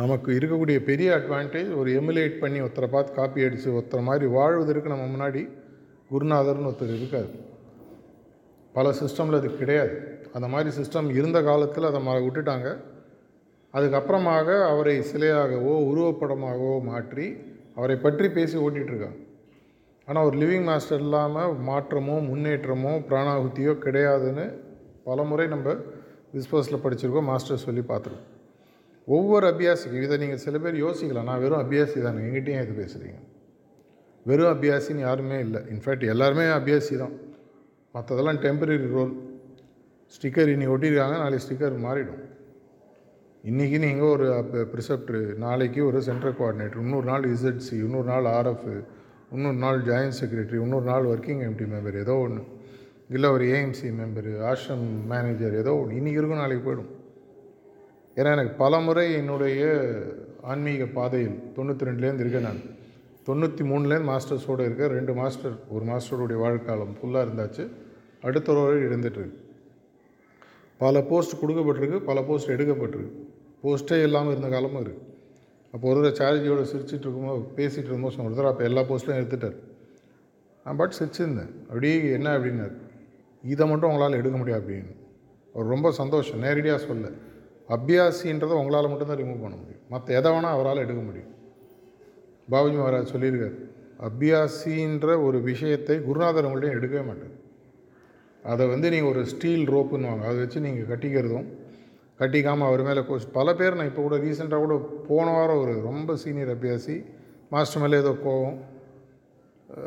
நமக்கு 0.00 0.28
இருக்கக்கூடிய 0.38 0.78
பெரிய 0.90 1.08
அட்வான்டேஜ் 1.16 1.70
ஒரு 1.80 1.90
எமுலேட் 2.00 2.36
பண்ணி 2.42 2.58
ஒருத்தரை 2.66 2.88
பார்த்து 2.92 3.16
காப்பி 3.18 3.44
அடித்து 3.46 3.68
ஒருத்தரை 3.78 4.02
மாதிரி 4.08 4.26
வாழ்வதற்கு 4.36 4.92
நம்ம 4.92 5.06
முன்னாடி 5.14 5.42
குருநாதர்னு 6.12 6.68
ஒருத்தர் 6.70 6.94
இருக்காது 6.98 7.32
பல 8.74 8.92
சிஸ்டமில் 9.00 9.38
அது 9.38 9.48
கிடையாது. 9.60 9.94
அந்த 10.36 10.46
மாதிரி 10.52 10.70
சிஸ்டம் 10.78 11.08
இருந்த 11.18 11.38
காலத்தில் 11.48 11.88
அதை 11.90 12.00
ம 12.06 12.14
விட்டுட்டாங்க. 12.26 12.68
அதுக்கப்புறமாக 13.74 14.48
அவரை 14.70 14.96
சிலையாகவோ 15.10 15.74
உருவப்படமாகவோ 15.90 16.78
மாற்றி 16.90 17.26
அவரை 17.78 17.96
பற்றி 18.04 18.26
பேசி 18.36 18.56
ஓட்டிகிட்ருக்காங்க 18.64 19.20
ஆனால் 20.08 20.26
ஒரு 20.28 20.36
லிவிங் 20.42 20.66
மாஸ்டர் 20.70 21.02
இல்லாமல் 21.06 21.54
மாற்றமோ 21.68 22.16
முன்னேற்றமோ 22.30 22.92
பிராணாகுத்தியோ 23.08 23.74
கிடையாதுன்னு 23.84 24.46
பல 25.08 25.22
முறை 25.30 25.46
நம்ம 25.54 25.76
டிஸ்போஸில் 26.34 26.82
படிச்சிருக்கோம் 26.84 27.30
மாஸ்டர் 27.32 27.64
சொல்லி 27.66 27.82
பார்த்துருக்கோம். 27.92 28.28
ஒவ்வொரு 29.08 29.44
அபியாசிக்கும் 29.52 30.04
இதை 30.06 30.16
நீங்கள் 30.22 30.42
சில 30.46 30.56
பேர் 30.64 30.82
யோசிக்கலாம். 30.84 31.28
நான் 31.30 31.42
வெறும் 31.44 31.62
அபியாசி 31.64 32.02
தானே 32.06 32.20
எங்கிட்டையும் 32.26 32.64
இது 32.64 32.74
பேசுகிறீங்க 32.82 33.20
வெறும் 34.26 34.52
அபியாசின்னு 34.54 35.06
யாருமே 35.08 35.38
இல்லை. 35.46 35.60
இன்ஃபேக்ட் 35.74 36.04
எல்லாருமே 36.14 36.44
அபியாசி 36.58 36.96
தான். 37.04 37.14
மற்றதெல்லாம் 37.94 38.40
டெம்பரரி 38.44 38.76
ரோல் 38.96 39.14
ஸ்டிக்கர் 40.14 40.52
இன்னி 40.54 40.66
ஒட்டியிருக்காங்க 40.74 41.16
நாளைக்கு 41.24 41.44
ஸ்டிக்கர் 41.46 41.76
மாறிடும். 41.86 42.22
இன்றைக்கி 43.50 43.78
நீங்கள் 43.84 44.12
ஒரு 44.14 44.26
ப்ரிசெப்டரு 44.72 45.20
நாளைக்கு 45.44 45.80
ஒரு 45.88 46.00
சென்ட்ரல் 46.08 46.36
கோஆர்டினேட்டர் 46.40 46.82
இன்னொரு 46.86 47.06
நாள் 47.12 47.24
இசட்சி 47.34 47.74
இன்னொரு 47.86 48.08
நாள் 48.12 48.26
ஆர்எஃப் 48.38 48.68
இன்னொரு 49.34 49.58
நாள் 49.64 49.78
ஜாயின்ட் 49.88 50.18
செக்ரட்டரி 50.20 50.58
இன்னொரு 50.64 50.86
நாள் 50.92 51.08
ஒர்க்கிங் 51.12 51.42
எம்டி 51.48 51.66
மெம்பர் 51.72 51.96
ஏதோ 52.04 52.14
ஒன்று 52.24 52.42
இல்லை 53.14 53.28
ஒரு 53.36 53.44
ஏஎம்சி 53.54 53.88
மெம்பரு 54.00 54.32
ஆஷ்ரம் 54.50 54.84
மேனேஜர் 55.12 55.54
ஏதோ 55.62 55.72
ஒன்று 55.80 55.96
இன்றைக்கி 56.00 56.20
இருக்கும் 56.20 56.42
நாளைக்கு 56.42 56.64
போயிடும். 56.68 56.90
ஏன்னா 58.16 58.30
எனக்கு 58.36 58.54
பல 58.54 58.78
முறை 58.78 59.12
என்னுடைய 59.12 59.62
ஆன்மீக 60.42 60.86
பாதையில் 60.86 61.36
தொண்ணூற்றி 61.56 61.86
ரெண்டுலேருந்து 61.88 62.22
இருக்கேன் 62.24 62.48
நான். 62.48 62.62
தொண்ணூற்றி 63.26 63.62
மூணுலேருந்து 63.70 64.10
மாஸ்டர்ஸோடு 64.12 64.64
இருக்கேன். 64.68 64.94
ரெண்டு 64.98 65.14
மாஸ்டர் 65.14 65.54
ஒரு 65.68 65.84
மாஸ்டருடைய 65.84 66.38
வாழ்க்காலம் 66.44 66.94
ஃபுல்லாக 66.98 67.24
இருந்தாச்சு. 67.26 67.68
அடுத்த 68.22 68.52
ஒரு 68.52 68.76
இருந்துகிட்ருக்கு 68.88 69.38
பல 70.78 71.00
போஸ்ட் 71.02 71.44
கொடுக்கப்பட்டிருக்கு 71.44 71.98
பல 71.98 72.22
போஸ்ட் 72.22 72.50
எடுக்கப்பட்டிருக்கு. 72.50 73.12
போஸ்ட்டே 73.62 74.02
இல்லாமல் 74.02 74.36
இருந்த 74.36 74.48
காலமும் 74.48 74.84
இருக்குது 74.84 75.10
அப்போ 75.72 75.94
ஒரு 75.94 76.12
தடவை 76.12 76.14
சார்ஜியோட 76.20 76.62
சிரிச்சிட்டு 76.72 77.04
இருக்கும்போது 77.06 77.42
பேசிகிட்டு 77.56 77.90
இருக்கும்போது 77.90 78.14
சொன்ன 78.14 78.30
ஒரு 78.30 78.38
தடவை 78.38 78.50
அப்போ 78.52 78.64
எல்லா 78.64 78.82
போஸ்ட்லையும் 78.82 79.22
எடுத்துட்டார். 79.22 79.56
நான் 80.64 80.76
பட் 80.76 80.94
சிரிச்சிருந்தேன். 80.98 81.52
அப்படியே 81.68 82.12
என்ன? 82.12 82.38
அப்படின்னாரு. 82.38 82.76
இதை 83.44 83.68
மட்டும் 83.68 83.90
உங்களால் 83.90 84.18
எடுக்க 84.18 84.36
முடியாது 84.36 84.62
அப்படின்னு. 84.62 84.92
அவர் 85.54 85.66
ரொம்ப 85.66 85.92
சந்தோஷம். 85.92 86.38
நேரடியாக 86.38 86.86
சொல்ல. 86.86 87.08
அபியாசின்றதை 87.74 88.54
உங்களால் 88.60 88.90
மட்டும்தான் 88.92 89.20
ரிமூவ் 89.22 89.44
பண்ண 89.44 89.56
முடியும். 89.60 89.84
மற்ற 89.92 90.14
எதை 90.18 90.30
வேணால் 90.34 90.54
அவரால் 90.56 90.84
எடுக்க 90.84 91.02
முடியும். 91.08 91.30
பாபுஜி 92.52 92.76
மகாராஜ் 92.80 93.12
சொல்லியிருக்காரு 93.14 93.58
அபியாசின்ற 94.08 95.08
ஒரு 95.26 95.38
விஷயத்தை 95.50 95.96
குருநாதர் 96.06 96.46
உங்கள்டையும் 96.48 96.78
எடுக்கவே 96.78 97.04
மாட்டார். 97.10 97.34
அதை 98.52 98.64
வந்து 98.72 98.86
நீங்கள் 98.92 99.10
ஒரு 99.12 99.20
ஸ்டீல் 99.32 99.64
ரோப்புன்னுவாங்க 99.74 100.24
அதை 100.28 100.38
வச்சு 100.44 100.64
நீங்கள் 100.66 100.88
கட்டிக்கிறதும் 100.92 101.48
கட்டிக்காமல் 102.20 102.68
அவர் 102.70 102.82
மேலே 102.86 103.02
கோச் 103.08 103.26
பல 103.36 103.48
பேர் 103.58 103.76
நான் 103.78 103.90
இப்போ 103.90 104.02
கூட 104.06 104.16
ரீசெண்டாக 104.24 104.60
கூட 104.64 104.74
போன 105.08 105.26
வாரம் 105.36 105.60
ஒரு 105.62 105.74
ரொம்ப 105.88 106.16
சீனியர் 106.22 106.52
அபியாசி 106.54 106.96
மாஸ்டர் 107.52 107.82
மேலே 107.84 108.00
ஏதோ 108.02 108.12
கோவம் 108.26 108.58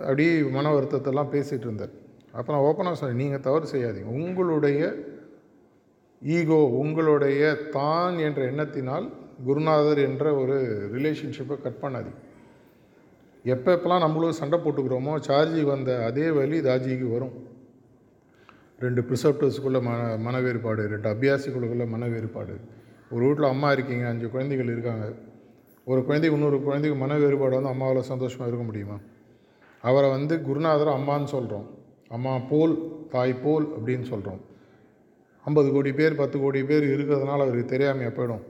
அப்படியே 0.08 0.32
மன 0.56 0.72
வருத்தத்தெல்லாம் 0.76 1.32
பேசிகிட்டு 1.36 1.68
இருந்தார். 1.70 1.94
அப்போ 2.38 2.50
நான் 2.54 2.66
ஓப்பனாக 2.70 2.98
சொன்னேன் 3.02 3.22
நீங்கள் 3.24 3.44
தவறு 3.48 3.68
செய்யாதீங்க. 3.74 4.10
உங்களுடைய 4.22 4.82
ஈகோ 6.22 6.60
உங்களுடைய 6.82 7.42
தான் 7.78 8.18
என்ற 8.18 8.42
எண்ணத்தினால் 8.52 9.08
குருநாதர் 9.46 10.00
என்ற 10.10 10.26
ஒரு 10.34 10.58
ரிலேஷன்ஷிப்பை 10.96 11.56
கட் 11.62 11.82
பண்ணாது. 11.82 12.12
எப்போ 13.46 13.98
நம்மளும் 14.06 14.38
சண்டை 14.40 14.60
போட்டுக்கிறோமோ 14.60 15.14
சார்ஜி 15.28 15.64
வந்த 15.64 16.06
அதே 16.06 16.28
வழி 16.30 16.60
தாஜிக்கு 16.60 17.10
வரும். 17.16 17.36
ரெண்டு 18.80 19.02
ப்ரிசப்டர்ஸுக்குள்ளே 19.02 19.82
மன 19.82 20.00
மன 20.18 20.40
வேறுபாடு 20.40 20.88
ரெண்டு 20.94 21.08
அபியாசிக்குள்ளுக்குள்ளே 21.14 21.88
மன 21.88 22.08
வேறுபாடு 22.08 22.56
ஒரு 23.12 23.24
வீட்டில் 23.26 23.52
அம்மா 23.52 23.72
இருக்கீங்க 23.72 24.08
அஞ்சு 24.08 24.28
குழந்தைகள் 24.30 24.72
இருக்காங்க. 24.76 25.06
ஒரு 25.88 26.00
குழந்தைக்கு 26.06 26.38
இன்னொரு 26.38 26.58
குழந்தைக்கு 26.62 26.98
மன 27.00 27.18
வேறுபாடு 27.18 27.56
வந்து 27.56 27.72
அம்மாவில் 27.74 28.10
சந்தோஷமாக 28.12 28.50
இருக்க 28.50 28.66
முடியுமா? 28.66 28.98
அவரை 29.84 30.10
வந்து 30.10 30.42
குருநாதர் 30.42 30.98
அம்மான்னு 30.98 31.30
சொல்கிறோம் 31.36 31.66
அம்மா 32.10 32.38
போல் 32.38 32.74
தாய் 33.10 33.34
போல் 33.44 33.66
அப்படின்னு 33.78 34.06
சொல்கிறோம் 34.12 34.42
ஐம்பது 35.48 35.70
கோடி 35.76 35.92
பேர் 36.00 36.20
பத்து 36.22 36.38
கோடி 36.44 36.62
பேர் 36.70 36.86
இருக்கிறதுனால 36.96 37.44
அவருக்கு 37.46 37.72
தெரியாமல் 37.74 38.16
போயிடும். 38.18 38.44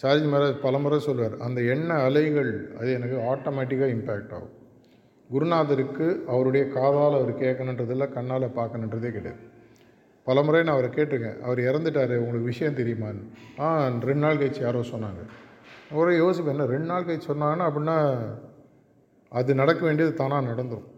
சார்ஜ் 0.00 0.26
மகாராஜ் 0.32 0.64
பல 0.64 0.78
முறை 0.84 0.98
சொல்வார் 1.06 1.34
அந்த 1.46 1.60
எண்ண 1.74 1.90
அலைகள் 2.06 2.50
அது 2.80 2.90
எனக்கு 2.98 3.16
ஆட்டோமேட்டிக்காக 3.30 3.94
இம்பேக்ட் 3.96 4.34
ஆகும். 4.36 4.54
குருநாதருக்கு 5.30 6.06
அவருடைய 6.32 6.64
காதால் 6.76 7.16
அவர் 7.18 7.32
கேட்கணுன்றதில்ல 7.42 8.06
கண்ணால் 8.12 8.54
பார்க்கணுன்றதே 8.58 9.10
கிடையாது. 9.16 9.42
பல 10.26 10.42
முறை 10.46 10.60
நான் 10.62 10.76
அவரை 10.76 10.90
கேட்டிருக்கேன் 10.94 11.40
அவர் 11.46 11.60
இறந்துட்டார் 11.68 12.14
உங்களுக்கு 12.22 12.50
விஷயம் 12.52 12.78
தெரியுமான்னு. 12.80 13.22
ஆ 13.60 13.66
ரெண்டு 14.08 14.22
நாள் 14.24 14.40
கழிச்சு 14.40 14.62
யாரோ 14.66 14.80
சொன்னாங்க. 14.94 15.22
ஒரே 16.00 16.14
யோசிப்பேன் 16.22 16.54
என்ன 16.54 16.68
ரெண்டு 16.74 16.88
நாள் 16.92 17.06
கழிச்சு 17.08 17.30
சொன்னாங்கன்னா 17.32 17.66
அப்படின்னா 17.68 17.98
அது 19.32 19.60
நடக்க 19.60 19.80
வேண்டியது 19.86 20.12
தானாக 20.14 20.48
நடந்துடும் 20.50 20.88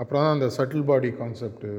அப்புறம் 0.00 0.22
தான் 0.24 0.34
அந்த 0.36 0.48
subtle 0.56 0.88
body 0.90 1.08
concept 1.20 1.70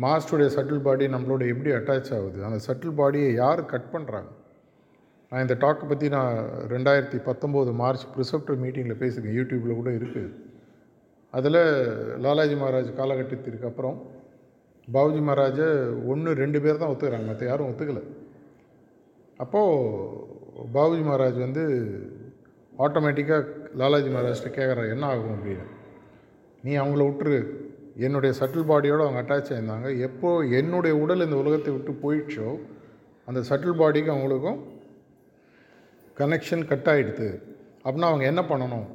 மாஸ்டருடைய 0.00 0.48
subtle 0.56 0.82
body 0.82 1.06
நம்மளோட 1.06 1.42
எப்படி 1.48 1.70
அட்டாச் 1.70 2.14
ஆகுது? 2.14 2.44
அந்த 2.44 2.58
சட்டில் 2.66 3.00
பாடியை 3.00 3.34
யார் 3.34 3.64
கட் 3.64 3.90
பண்ணுறாங்க 3.92 4.30
நான் 5.30 5.40
இந்த 5.40 5.54
டாக்கை 5.54 5.88
பற்றி 5.88 6.08
நான் 6.08 6.36
ரெண்டாயிரத்தி 6.68 7.18
பத்தொம்போது 7.28 7.74
மார்ச் 7.74 8.06
ப்ரிசப்டர் 8.16 8.60
மீட்டிங்கில் 8.64 9.00
பேசியிருக்கேன். 9.02 9.36
யூடியூப்பில் 9.38 9.74
கூட 9.74 9.90
இருக்குது 9.90 10.32
அதில் 11.30 11.60
லாலாஜி 12.20 12.54
மகாராஜ் 12.54 12.94
காலகட்டத்திற்கு 12.94 13.66
அப்புறம் 13.66 14.02
பாபுஜி 14.92 15.22
மகாராஜை 15.28 15.68
ஒன்று 16.06 16.34
ரெண்டு 16.34 16.60
பேர் 16.60 16.76
தான் 16.76 16.88
ஒத்துக்கிறாங்க. 16.88 17.26
மற்ற 17.26 17.46
யாரும் 17.46 17.70
ஒத்துக்கலை. 17.70 18.02
அப்போது 19.36 20.08
பாபுஜி 20.74 21.02
மகாராஜ் 21.08 21.38
வந்து 21.38 21.64
ஆட்டோமேட்டிக்காக 22.78 23.46
லாலாஜி 23.74 24.08
மகாராஜ்கிட்ட 24.08 24.52
கேட்குறாரு 24.52 24.90
என்ன 24.90 25.06
ஆகும்? 25.06 25.34
அப்படின்னு. 25.34 25.64
நீ 26.62 26.76
அவங்கள 26.76 27.04
விட்டுரு. 27.08 27.38
என்னுடைய 28.04 28.32
சட்டில் 28.38 28.68
பாடியோடு 28.70 29.04
அவங்க 29.06 29.20
அட்டாச் 29.22 29.50
ஆயிருந்தாங்க. 29.52 29.88
எப்போ 30.06 30.28
என்னுடைய 30.60 30.94
உடல் 31.02 31.24
இந்த 31.26 31.36
உலகத்தை 31.42 31.72
விட்டு 31.74 31.92
போயிடுச்சோ 32.04 32.48
அந்த 33.28 33.40
சட்டில் 33.48 33.80
பாடிக்கு 33.80 34.12
அவங்களுக்கும் 34.14 34.58
கனெக்ஷன் 36.20 36.66
கட் 36.70 36.88
ஆகிடுது 36.92 37.28
அப்படின்னா 37.84 38.10
அவங்க 38.10 38.24
என்ன 38.32 38.42
பண்ணணும்? 38.50 38.88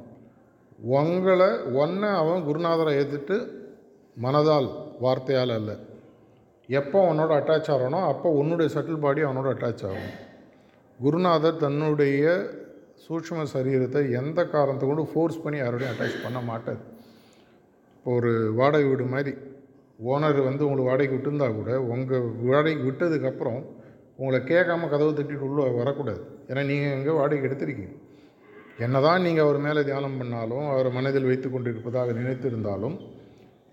உங்களை 0.98 1.48
ஒன்றை 1.82 2.10
அவன் 2.20 2.44
குருநாதரை 2.48 2.92
ஏற்றுட்டு 3.00 3.38
மனதால் 4.16 4.68
வார்த்தையால் 5.04 5.54
அல்ல. 5.58 5.72
எப்போ 6.68 6.98
உன்னோட 7.10 7.30
அட்டாச் 7.40 7.70
ஆகிறனோ 7.74 8.00
அப்போ 8.12 8.28
உன்னுடைய 8.40 8.68
சட்டில் 8.74 9.02
பாடி 9.04 9.20
அவனோட 9.26 9.48
அட்டாச் 9.54 9.84
ஆகும். 9.88 10.14
குருநாதர் 10.98 11.62
தன்னுடைய 11.64 12.24
சூட்சம 13.04 13.44
சரீரத்தை 13.52 14.02
எந்த 14.20 14.40
காரணத்தை 14.54 14.86
கொண்டு 14.88 15.04
ஃபோர்ஸ் 15.12 15.42
பண்ணி 15.44 15.58
யாரோடையும் 15.60 15.92
அட்டாச் 15.94 16.24
பண்ண 16.24 16.40
மாட்டார். 16.50 16.80
இப்போ 18.00 18.12
ஒரு 18.18 18.30
வாடகை 18.58 18.86
வீடு 18.90 19.04
மாதிரி. 19.14 19.32
ஓனர் 20.10 20.38
வந்து 20.46 20.62
உங்களுக்கு 20.66 20.90
வாடகைக்கு 20.90 21.16
விட்டுருந்தா 21.16 21.48
கூட 21.56 21.70
உங்கள் 21.92 22.22
வாடகைக்கு 22.50 22.84
விட்டதுக்கப்புறம் 22.90 23.58
உங்களை 24.20 24.38
கேட்காம 24.50 24.88
கதவு 24.92 25.10
தட்டிட்டு 25.18 25.48
உள்ளே 25.48 25.66
வரக்கூடாது. 25.80 26.22
ஏன்னா 26.48 26.62
நீங்கள் 26.70 26.94
எங்கே 26.98 27.12
வாடகைக்கு 27.18 27.48
எடுத்திருக்கீங்க? 27.48 27.96
என்னதான் 28.84 29.22
நீங்கள் 29.26 29.44
அவர் 29.44 29.58
மேலே 29.66 29.80
தியானம் 29.88 30.18
பண்ணாலும் 30.18 30.66
அவர் 30.72 30.88
மனதில் 30.96 31.28
வைத்து 31.30 31.48
கொண்டிருப்பதாக 31.50 32.12
நினைத்திருந்தாலும் 32.12 32.96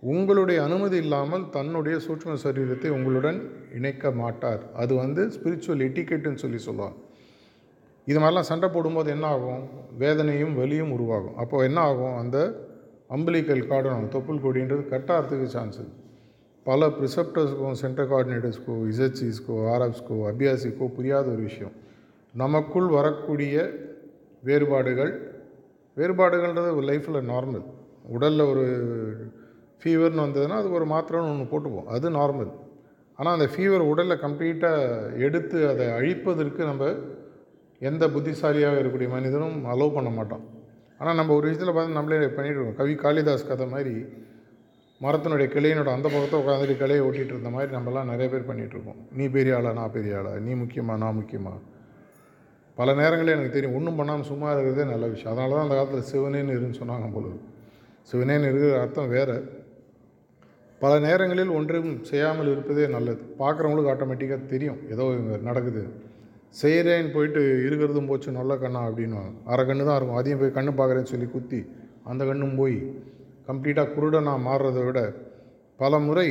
உங்களுடைய 0.03 0.59
அனுமதி 0.67 0.97
இல்லாமல் 1.03 1.49
தன்னுடைய 1.49 1.97
சூட்சம 2.05 2.37
சரீரத்தை 2.43 2.89
உங்களுடன் 2.97 3.39
இணைக்க 3.77 4.11
மாட்டார். 4.11 4.61
அது 4.81 4.93
வந்து 4.95 5.23
ஸ்பிரிச்சுவல் 5.35 5.85
எட்டிக்கெட்டுன்னு 5.87 6.43
சொல்லி 6.43 6.57
சொல்லுவாங்க. 6.57 6.97
இது 8.11 8.19
மாதிரிலாம் 8.19 8.51
சண்டை 8.51 8.69
போடும்போது 8.69 9.09
என்ன 9.15 9.27
ஆகும்? 9.27 9.63
வேதனையும் 10.03 10.55
வலியும் 10.55 10.91
உருவாகும். 10.91 11.35
அப்போது 11.35 11.67
என்ன 11.69 11.79
ஆகும்? 11.89 12.15
அந்த 12.23 12.37
அம்பலிக்கல் 13.09 13.63
கார்டு 13.69 13.89
தொப்புள் 14.15 14.43
கொடின்றது 14.45 14.83
கட்டாகிறதுக்கு 14.93 15.55
சான்ஸ் 15.55 15.77
இருக்குது 15.79 16.03
பல 16.65 16.87
ப்ரிசப்டர்ஸ்க்கும் 16.95 17.77
சென்டர் 17.81 18.09
கோஆர்டினேட்டர்ஸ்க்கோ 18.11 18.73
இசச்சிஸ்க்கோ 18.91 19.57
ஆர்எஃப்ஸ்க்கோ 19.73 20.15
அபியாசிக்கோ 20.31 20.87
புரியாத 20.97 21.25
ஒரு 21.33 21.43
விஷயம். 21.49 21.75
நமக்குள் 22.33 22.87
வரக்கூடிய 22.97 23.55
வேறுபாடுகள் 24.47 25.13
வேறுபாடுகள்ன்றது 25.97 26.71
ஒரு 26.79 26.85
லைஃப்பில் 26.89 27.29
நார்மல் 27.31 27.63
உடலில் 28.15 28.49
ஒரு 28.51 28.65
ஃபீவர்னு 29.81 30.23
வந்ததுன்னா 30.25 30.57
அது 30.61 30.69
ஒரு 30.79 30.85
மாத்திரைன்னு 30.93 31.31
ஒன்று 31.33 31.51
போட்டுப்போம். 31.53 31.87
அது 31.95 32.07
நார்மல் 32.19 32.51
ஆனால் 33.19 33.35
அந்த 33.37 33.47
ஃபீவர் 33.53 33.83
உடலில் 33.91 34.23
கம்ப்ளீட்டாக 34.25 35.15
எடுத்து 35.27 35.57
அதை 35.71 35.85
அழிப்பதற்கு 35.97 36.61
நம்ம 36.71 36.91
எந்த 37.89 38.03
புத்திசாலியாக 38.15 38.79
இருக்கக்கூடிய 38.79 39.09
மனிதனும் 39.15 39.57
அலோவ் 39.73 39.97
பண்ண 39.97 40.09
மாட்டோம் 40.19 40.45
ஆனால் 40.99 41.15
நம்ம 41.15 41.33
ஒரு 41.33 41.45
விஷயத்தில் 41.47 41.75
பார்த்து 41.75 41.97
நம்மளே 41.99 42.27
பண்ணிட்டு 42.37 42.57
இருக்கோம். 42.59 42.79
கவி 42.81 42.93
காளிதாஸ் 42.93 43.47
கதை 43.47 43.67
மாதிரி 43.67 43.95
மரத்தினுடைய 45.01 45.47
கிளையினோட 45.55 45.89
அந்த 45.95 46.07
பக்கத்தை 46.13 46.37
உட்காந்துட்டு 46.41 46.75
கிளையை 46.77 47.01
ஓட்டிகிட்டு 47.07 47.33
இருந்த 47.35 47.49
மாதிரி 47.49 47.71
நம்மலாம் 47.75 48.11
நிறைய 48.11 48.27
பேர் 48.31 48.47
பண்ணிகிட்டு 48.49 48.75
இருக்கோம். 48.77 48.99
நீ 49.11 49.27
பெரிய 49.27 49.55
ஆளா 49.57 49.71
நான் 49.71 49.91
பெரிய 49.91 50.17
ஆளா 50.17 50.31
நீ 50.45 50.53
முக்கியமா 50.53 50.93
நான் 50.97 51.17
முக்கியமா? 51.19 51.53
பல 52.77 52.93
நேரங்களில் 52.93 53.35
எனக்கு 53.35 53.53
தெரியும் 53.53 53.75
ஒன்றும் 53.75 53.95
பண்ணாமல் 53.95 54.23
சும்மா 54.23 54.51
இருக்கிறதே 54.51 54.83
நல்ல 54.91 55.05
விஷயம். 55.07 55.31
அதனால 55.33 55.53
தான் 55.53 55.65
அந்த 55.67 55.75
காலத்தில் 55.75 56.09
சிவனேன்னு 56.11 56.55
இருன்னு 56.57 56.79
சொன்னாங்க 56.81 57.07
போல. 57.13 57.27
சிவனேன்னு 58.11 58.49
இருக்கிற 58.49 58.81
அர்த்தம் 58.81 59.09
வேறு. 59.09 59.37
பல 60.81 60.99
நேரங்களில் 60.99 61.49
ஒன்றும் 61.49 62.03
செய்யாமல் 62.03 62.51
இருப்பதே 62.51 62.87
நல்லது. 62.87 63.21
பார்க்குறவங்களுக்கு 63.39 63.93
ஆட்டோமேட்டிக்காக 63.93 64.45
தெரியும். 64.45 64.79
ஏதோ 64.89 65.05
இங்கே 65.19 65.37
நடக்குது. 65.37 65.83
செய்கிறேன்னு 66.53 67.11
போயிட்டு 67.15 67.41
இருக்கிறதும் 67.67 68.09
போச்சு 68.11 68.29
நல்ல 68.39 68.51
கண்ணா 68.63 68.81
அப்படின்வாங்க 68.89 69.33
அரை 69.53 69.63
கண்ணு 69.69 69.87
தான் 69.89 69.97
இருக்கும். 69.99 70.19
அதையும் 70.19 70.41
போய் 70.41 70.55
கண்ணு 70.57 70.71
பார்க்குறேன்னு 70.79 71.11
சொல்லி 71.13 71.27
குத்தி 71.35 71.59
அந்த 72.11 72.21
கண்ணும் 72.29 72.55
போய் 72.61 72.77
கம்ப்ளீட்டாக 73.49 73.93
குருடனாக 73.95 74.45
மாறுறதை 74.47 74.83
விட 74.87 75.01
பல 75.81 75.99
முறை 76.05 76.29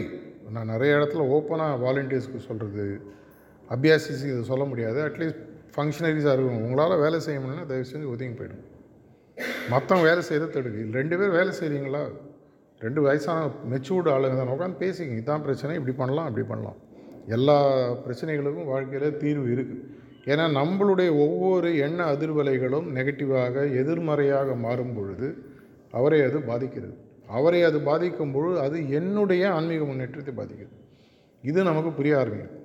நான் 0.54 0.70
நிறைய 0.72 0.96
இடத்துல 0.98 1.24
ஓப்பனாக 1.36 1.80
வாலண்டியர்ஸ்க்கு 1.84 2.40
சொல்கிறது 2.48 2.86
அபியாசிஸுக்கு 3.74 4.34
இதை 4.34 4.44
சொல்ல 4.52 4.64
முடியாது. 4.70 4.98
அட்லீஸ்ட் 5.08 5.42
ஃபங்க்ஷனரிஸாக 5.74 6.34
இருக்கும் 6.36 6.64
உங்களால் 6.66 7.02
வேலை 7.04 7.18
செய்ய 7.26 7.38
முடியலன்னா 7.40 7.68
தயவு 7.70 7.88
செஞ்சு 7.92 8.10
ஒதுங்கி 8.14 8.36
போயிடும் 8.40 8.64
மற்றவங்க 9.72 10.06
வேலை 10.10 10.22
செய்கிறத 10.28 10.50
தடுக்கு 10.56 10.82
ரெண்டு 10.98 11.14
பேர் 11.20 11.36
வேலை 11.38 11.52
செய்கிறீங்களா 11.60 12.02
ரெண்டு 12.80 13.00
வயசான 13.06 13.40
மெச்சூர்டு 13.72 14.08
ஆளுங்க 14.14 14.36
தான். 14.38 14.52
உட்காந்து 14.54 14.80
பேசிக்கிங்க. 14.82 15.20
இதான் 15.22 15.44
பிரச்சனை 15.46 15.76
இப்படி 15.78 15.94
பண்ணலாம் 16.00 16.26
அப்படி 16.28 16.44
பண்ணலாம். 16.50 16.78
எல்லா 17.36 17.56
பிரச்சனைகளுக்கும் 18.04 18.70
வாழ்க்கையில் 18.72 19.16
தீர்வு 19.22 19.46
இருக்குது 19.54 19.84
ஏன்னா 20.26 20.44
நம்மளுடைய 20.58 21.10
ஒவ்வொரு 21.24 21.68
எண்ண 21.76 22.00
அதிர்வலைகளும் 22.12 22.86
நெகட்டிவாக 22.96 23.54
எதிர்மறையாக 23.80 24.54
மாறும் 24.54 24.94
பொழுது 24.94 25.28
அவரை 25.92 26.20
அது 26.22 26.38
பாதிக்கிறது. 26.38 26.94
அவரை 27.26 27.62
அது 27.62 27.80
பாதிக்கும் 27.80 28.32
பொழுது 28.32 28.60
அது 28.60 28.90
என்னுடைய 28.90 29.52
ஆன்மீக 29.52 29.84
முன்னேற்றத்தை 29.84 30.34
பாதிக்குது 30.34 30.74
இது 31.42 31.62
நமக்கு 31.62 31.90
புரிய 31.90 32.18
ஆரம்பிக்கும் 32.18 32.62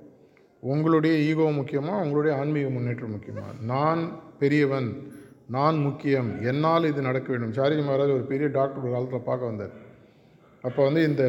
உங்களுடைய 0.62 1.14
ஈகோ 1.28 1.46
முக்கியமா? 1.60 1.94
உங்களுடைய 2.02 2.32
ஆன்மீக 2.38 2.68
முன்னேற்றம் 2.68 3.14
முக்கியமா? 3.14 3.46
நான் 3.62 4.02
பெரியவன் 4.38 4.90
நான் 5.46 5.78
முக்கியம் 5.78 6.42
என்னால் 6.42 6.84
இது 6.84 7.00
நடக்க 7.02 7.28
வேண்டும். 7.32 7.52
சாரிஜி 7.52 7.82
மகாராஜ் 7.86 8.16
ஒரு 8.18 8.26
பெரிய 8.32 8.48
டாக்டர் 8.48 8.82
ஒரு 8.82 8.92
காலத்தில் 8.92 9.28
பார்க்க 9.30 9.50
வந்தார். 9.50 9.72
அப்போ 10.64 10.80
வந்து 10.84 11.02
இந்த 11.04 11.24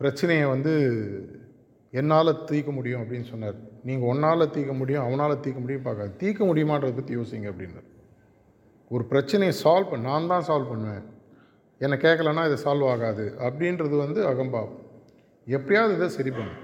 பிரச்சனையை 0.00 0.46
வந்து 0.46 0.72
என்னால் 1.90 2.44
தீர்க்க 2.44 2.72
முடியும் 2.72 3.02
அப்படின்னு 3.02 3.24
சொன்னார். 3.24 3.58
நீங்கள் 3.86 4.08
ஒன்றால் 4.12 4.52
தீர்க்க 4.54 4.74
முடியும் 4.80 5.04
அவனால் 5.06 5.42
தீர்க்க 5.44 5.60
முடியும் 5.64 5.86
பார்க்காது. 5.86 6.12
தீர்க்க 6.22 6.42
முடியுமான்றதை 6.50 6.94
பற்றி 6.96 7.14
யோசிங்க 7.18 7.46
அப்படின்னார் 7.52 7.88
ஒரு 8.90 9.04
பிரச்சனையை 9.12 9.54
சால்வ் 9.62 9.90
பண்ண 9.90 10.08
நான் 10.10 10.30
தான் 10.32 10.46
சால்வ் 10.48 10.70
பண்ணுவேன். 10.72 11.06
என்னை 11.80 11.96
கேட்கலன்னா 12.04 12.44
இது 12.48 12.56
சால்வ் 12.64 12.86
ஆகாது 12.92 13.24
அப்படின்றது 13.46 13.96
வந்து 14.04 14.20
அகம்பாவம். 14.32 14.76
எப்படியாவது 15.46 15.92
இதை 15.98 16.08
சரி 16.18 16.30
பண்ணும் 16.38 16.62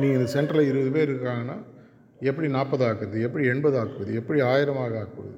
நீங்கள் 0.00 0.18
இந்த 0.18 0.28
சென்டரில் 0.34 0.70
இருபது 0.70 0.90
பேர் 0.96 1.12
இருக்காங்கன்னா 1.12 1.58
எப்படி 2.28 2.48
நாற்பது 2.56 2.84
ஆக்குது 2.88 3.18
எப்படி 3.26 3.44
எண்பது 3.52 3.76
ஆக்குவது 3.82 4.12
எப்படி 4.20 4.38
ஆயிரமாக 4.50 4.98
ஆக்குவது 5.02 5.36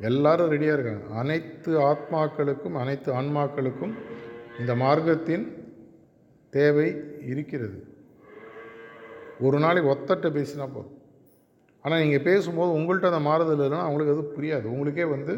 எல்லாரும் 0.00 0.52
ரெடியாக 0.54 0.76
இருக்காங்க. 0.76 1.04
அனைத்து 1.20 1.72
ஆத்மாக்களுக்கும் 1.90 2.76
அனைத்து 2.82 3.10
ஆன்மாக்களுக்கும் 3.18 3.94
இந்த 4.60 4.72
மார்க்கத்தின் 4.84 5.44
தேவை 6.52 6.88
இருக்கிறது. 7.32 7.78
ஒரு 9.44 9.58
நாளைக்கு 9.58 9.88
ஒத்தட்ட 9.92 10.28
பேசினா 10.36 10.66
போதும். 10.74 10.92
ஆனால் 11.84 12.00
நீங்கள் 12.02 12.22
பேசும்போது 12.22 12.70
உங்கள்கிட்ட 12.78 13.10
அந்த 13.12 13.22
மாறுதல் 13.28 13.56
இல்லைன்னா 13.56 13.80
அவங்களுக்கு 13.86 14.14
அது 14.14 14.24
புரியாது. 14.36 14.66
உங்களுக்கே 14.74 15.04
வந்து 15.04 15.34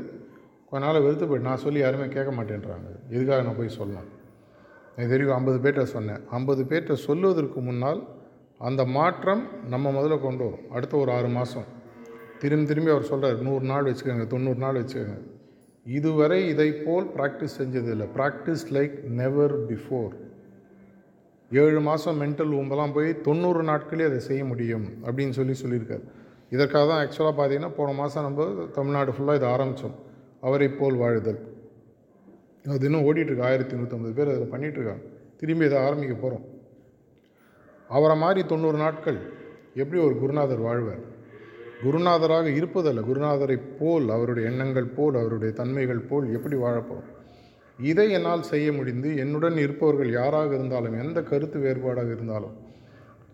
கொஞ்ச 0.71 0.81
நாள் 0.85 1.01
வெறுத்து 1.01 1.27
போய்ட்டு 1.27 1.49
நான் 1.49 1.65
சொல்லி 1.65 1.81
யாருமே 1.81 2.07
கேட்க 2.09 2.31
மாட்டேன்றாங்க. 2.33 2.89
எதுக்காக 3.11 3.43
நான் 3.43 3.57
போய் 3.57 3.77
சொல்லணும்? 3.79 4.11
எனக்கு 4.97 5.13
தெரியும் 5.15 5.35
ஐம்பது 5.35 5.59
பேர்கிட்ட 5.65 5.83
சொன்னேன். 5.83 6.21
ஐம்பது 6.31 6.63
பேர்கிட்ட 6.65 6.95
சொல்லுவதற்கு 7.07 7.61
முன்னால் 7.61 8.01
அந்த 8.59 8.83
மாற்றம் 8.85 9.43
நம்ம 9.69 9.91
முதல்ல 9.91 10.17
கொண்டு 10.21 10.45
வரும். 10.45 10.65
அடுத்த 10.71 10.97
ஒரு 10.97 11.11
ஆறு 11.13 11.29
மாதம் 11.29 11.67
திரும்பி 12.39 12.67
திரும்பி 12.67 12.91
அவர் 12.91 13.11
சொல்கிறார் 13.11 13.43
நூறு 13.49 13.65
நாள் 13.65 13.85
வச்சுக்கோங்க 13.85 14.27
தொண்ணூறு 14.27 14.59
நாள் 14.59 14.79
வச்சுக்கோங்க. 14.83 15.19
இதுவரை 15.87 16.39
இதை 16.49 16.69
போல் 16.87 17.11
ப்ராக்டிஸ் 17.17 17.59
செஞ்சதில்லை. 17.59 18.07
ப்ராக்டிஸ் 18.17 18.65
லைக் 18.71 18.97
நெவர் 19.21 19.55
பிஃபோர் 19.67 20.15
ஏழு 21.51 21.81
மாதம் 21.81 22.21
மென்டல் 22.21 22.53
ஊம்பெல்லாம் 22.59 22.93
போய் 22.93 23.21
தொண்ணூறு 23.21 23.63
நாட்களே 23.63 24.05
அதை 24.07 24.19
செய்ய 24.19 24.45
முடியும் 24.45 24.87
அப்படின்னு 25.05 25.31
சொல்லி 25.31 25.55
சொல்லியிருக்கார். 25.63 26.03
இதற்காக 26.51 26.87
தான் 26.89 27.01
ஆக்சுவலாக 27.03 27.39
பார்த்தீங்கன்னா 27.39 27.71
போன 27.77 27.93
மாதம் 27.93 28.23
நம்ம 28.23 28.67
தமிழ்நாடு 28.73 29.13
ஃபுல்லாக 29.13 29.35
இதை 29.35 29.49
ஆரம்பித்தோம் 29.49 29.95
அவரை 30.41 30.69
போல் 30.69 30.95
வாழுதல். 30.95 31.39
அது 32.69 32.85
இன்னும் 32.85 33.07
ஓடிட்டுருக்கு. 33.09 33.43
ஆயிரத்தி 33.43 33.77
நூற்றம்பது 33.77 34.15
பேர் 34.15 34.29
அதில் 34.29 34.53
பண்ணிகிட்ருக்காங்க 34.53 35.05
திரும்பி 35.37 35.65
இதை 35.65 35.79
ஆரம்பிக்க 35.79 36.15
போகிறோம் 36.15 36.45
அவரை 37.89 38.17
மாதிரி 38.17 38.47
தொண்ணூறு 38.47 38.79
நாட்கள் 38.79 39.19
எப்படி 39.75 40.03
ஒரு 40.03 40.19
குருநாதர் 40.19 40.59
வாழ்வார்? 40.59 41.05
குருநாதராக 41.85 42.47
இருப்பதல்ல. 42.61 43.01
குருநாதரை 43.11 43.61
போல் 43.79 44.11
அவருடைய 44.11 44.51
எண்ணங்கள் 44.51 44.85
போல் 44.85 45.15
அவருடைய 45.15 45.55
தன்மைகள் 45.55 45.99
போல் 45.99 46.33
எப்படி 46.33 46.57
வாழப்போகிறோம் 46.57 47.16
இதை 47.79 48.07
என்னால் 48.19 48.49
செய்ய 48.51 48.69
முடிந்து 48.73 49.09
என்னுடன் 49.23 49.57
இருப்பவர்கள் 49.65 50.11
யாராக 50.19 50.51
இருந்தாலும் 50.59 50.95
எந்த 51.03 51.19
கருத்து 51.31 51.59
வேறுபாடாக 51.65 52.11
இருந்தாலும் 52.17 52.55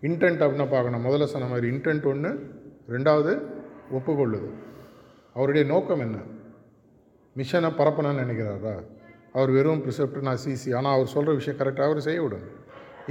இன்டென்ட் 0.07 0.41
அப்படின்னா 0.45 0.67
பார்க்கணும். 0.73 1.05
முதல்ல 1.07 1.27
சொன்ன 1.33 1.49
மாதிரி 1.51 1.67
இன்டென்ட் 1.73 2.07
ஒன்று 2.11 2.31
ரெண்டாவது 2.95 3.33
ஒப்புக்கொள்ளுது 3.97 4.49
அவருடைய 5.35 5.63
நோக்கம் 5.73 6.03
என்ன? 6.05 6.17
மிஷனை 7.35 7.69
பரப்பணும்னு 7.79 8.23
நினைக்கிறாரா? 8.23 8.73
அவர் 9.35 9.51
வெறும் 9.57 9.83
ப்ரிசெப்ட் 9.85 10.25
நான் 10.27 10.41
சிசி 10.45 10.69
ஆனால் 10.77 10.95
அவர் 10.97 11.13
சொல்கிற 11.13 11.33
விஷயம் 11.39 11.59
கரெக்டாக 11.61 11.87
அவர் 11.89 12.07
செய்ய 12.07 12.19
விடுங்க 12.23 12.49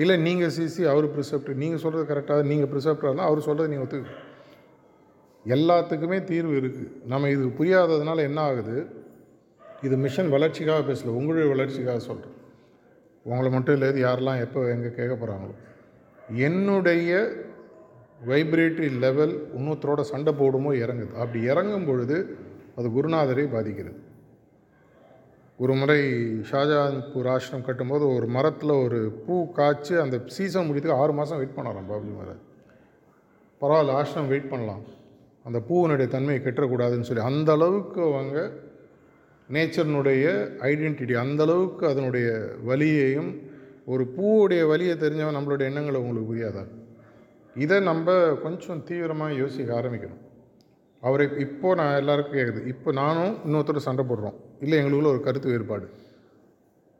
இல்லை 0.03 0.17
நீங்கள் 0.27 0.53
சிசி 0.57 0.83
அவர் 0.93 1.07
ப்ரிசெப்ட் 1.15 1.51
நீங்கள் 1.63 1.83
சொல்கிறது 1.85 2.07
கரெக்டாக 2.13 2.45
நீங்கள் 2.51 2.71
ப்ரிசெப்டாக 2.73 3.09
இருந்தால் 3.11 3.31
அவர் 3.31 3.47
சொல்கிறது 3.47 3.71
நீங்கள் 3.73 3.87
ஒத்துக்கு. 3.87 4.13
எல்லாத்துக்குமே 5.47 6.19
தீர்வு 6.31 6.55
இருக்குது 6.61 6.91
நம்ம 7.13 7.31
இது 7.35 7.45
புரியாததுனால 7.61 8.19
என்ன 8.29 8.41
ஆகுது? 8.49 8.77
இது 9.87 9.97
மிஷன் 10.05 10.31
வளர்ச்சிக்காக 10.35 10.83
பேசல 10.89 11.15
உங்களுடைய 11.19 11.47
வளர்ச்சிக்காக 11.55 12.01
சொல்கிறேன் 12.09 12.39
உங்களை 13.27 13.49
மட்டும் 13.55 13.75
இல்லை 13.77 13.89
இது 13.93 14.01
யாரெல்லாம் 14.07 14.43
எப்போ 14.45 14.61
எங்கே 14.75 14.91
கேட்க 14.99 15.15
போகிறாங்களோ 15.15 15.55
என்னுடைய 16.49 17.11
வைப்ரேட்டரி 18.31 18.89
லெவல் 19.05 19.35
இன்னொருத்தரோட 19.57 20.01
சண்டை 20.11 20.33
போடுமோ 20.41 20.71
இறங்குது. 20.85 21.13
அப்படி 21.23 21.41
இறங்கும் 21.53 21.87
பொழுது 21.89 22.17
அது 22.79 22.89
குருநாதரை 22.89 23.45
பாதிக்கிறது. 23.55 23.99
ஒரு 25.59 25.73
முறை 25.81 26.01
ஷாஜஹான்பூர் 26.51 27.29
ஆசிரம் 27.33 27.67
கட்டும்போது 27.67 28.05
ஒரு 28.17 28.27
மரத்தில் 28.37 28.75
ஒரு 28.85 28.99
பூ 29.25 29.37
காய்ச்சி 29.59 29.95
அந்த 30.05 30.17
சீசன் 30.37 30.67
முடியத்துக்கு 30.69 31.01
ஆறு 31.03 31.13
மாதம் 31.19 31.41
வெயிட் 31.41 31.57
பண்ணுறோம் 31.57 31.89
பாபுஜி 31.91 32.13
மகாராஜ். 32.15 32.43
பரவாயில்ல 33.63 33.97
ஆசிரம் 34.01 34.31
வெயிட் 34.33 34.51
பண்ணலாம். 34.53 34.85
அந்த 35.49 35.59
பூவினுடைய 35.69 36.09
தன்மையை 36.15 36.41
கெட்டக்கூடாதுன்னு 36.45 37.09
சொல்லி 37.09 37.25
அந்த 37.31 37.51
அளவுக்கு 37.59 38.01
அவங்க 38.11 38.37
நேச்சர்னுடைய 39.55 40.27
ஐடென்டிட்டி 40.71 41.15
அந்தளவுக்கு 41.23 41.85
அதனுடைய 41.93 42.27
வலியையும் 42.65 43.31
ஒரு 43.93 44.05
பூவுடைய 44.17 44.63
வலியை 44.67 44.95
தெரிஞ்சவன் 44.97 45.37
நம்மளுடைய 45.39 45.71
எண்ணங்களை 45.71 46.01
உங்களுக்கு 46.01 46.31
புரியாதா? 46.31 46.65
இதை 47.57 47.81
நம்ம 47.81 48.15
கொஞ்சம் 48.45 48.85
தீவிரமாக 48.85 49.33
யோசிக்க 49.33 49.81
ஆரம்பிக்கணும். 49.81 50.23
அவரை 51.01 51.27
இப்போது 51.39 51.79
நான் 51.81 51.97
எல்லாருக்கும் 51.97 52.39
கேட்குது 52.39 52.67
இப்போ 52.67 52.93
நானும் 52.93 53.35
இன்னொருத்தர் 53.47 53.87
சண்டை 53.89 54.05
போடுறோம். 54.09 54.37
இல்லை 54.61 54.77
எங்களுக்குள்ள 54.79 55.13
ஒரு 55.15 55.21
கருத்து 55.21 55.51
வேறுபாடு. 55.51 55.87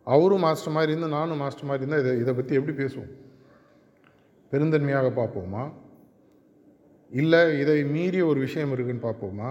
அவரும் 0.05 0.45
மாஸ்டர் 0.47 0.75
மாதிரி 0.77 0.93
இருந்து 0.93 1.17
நானும் 1.17 1.43
மாஸ்டர் 1.43 1.69
மாதிரி 1.71 1.85
இருந்தால் 1.85 2.05
இதை 2.05 2.21
இதை 2.23 2.35
பற்றி 2.35 2.55
எப்படி 2.55 2.77
பேசுவோம்? 2.83 3.13
பெருந்தன்மையாக 4.53 5.11
பார்ப்போமா? 5.21 5.65
இல்லை 7.11 7.61
இதை 7.61 7.85
மீறிய 7.85 8.27
ஒரு 8.27 8.41
விஷயம் 8.41 8.73
இருக்குன்னு 8.73 9.07
பார்ப்போமா? 9.09 9.51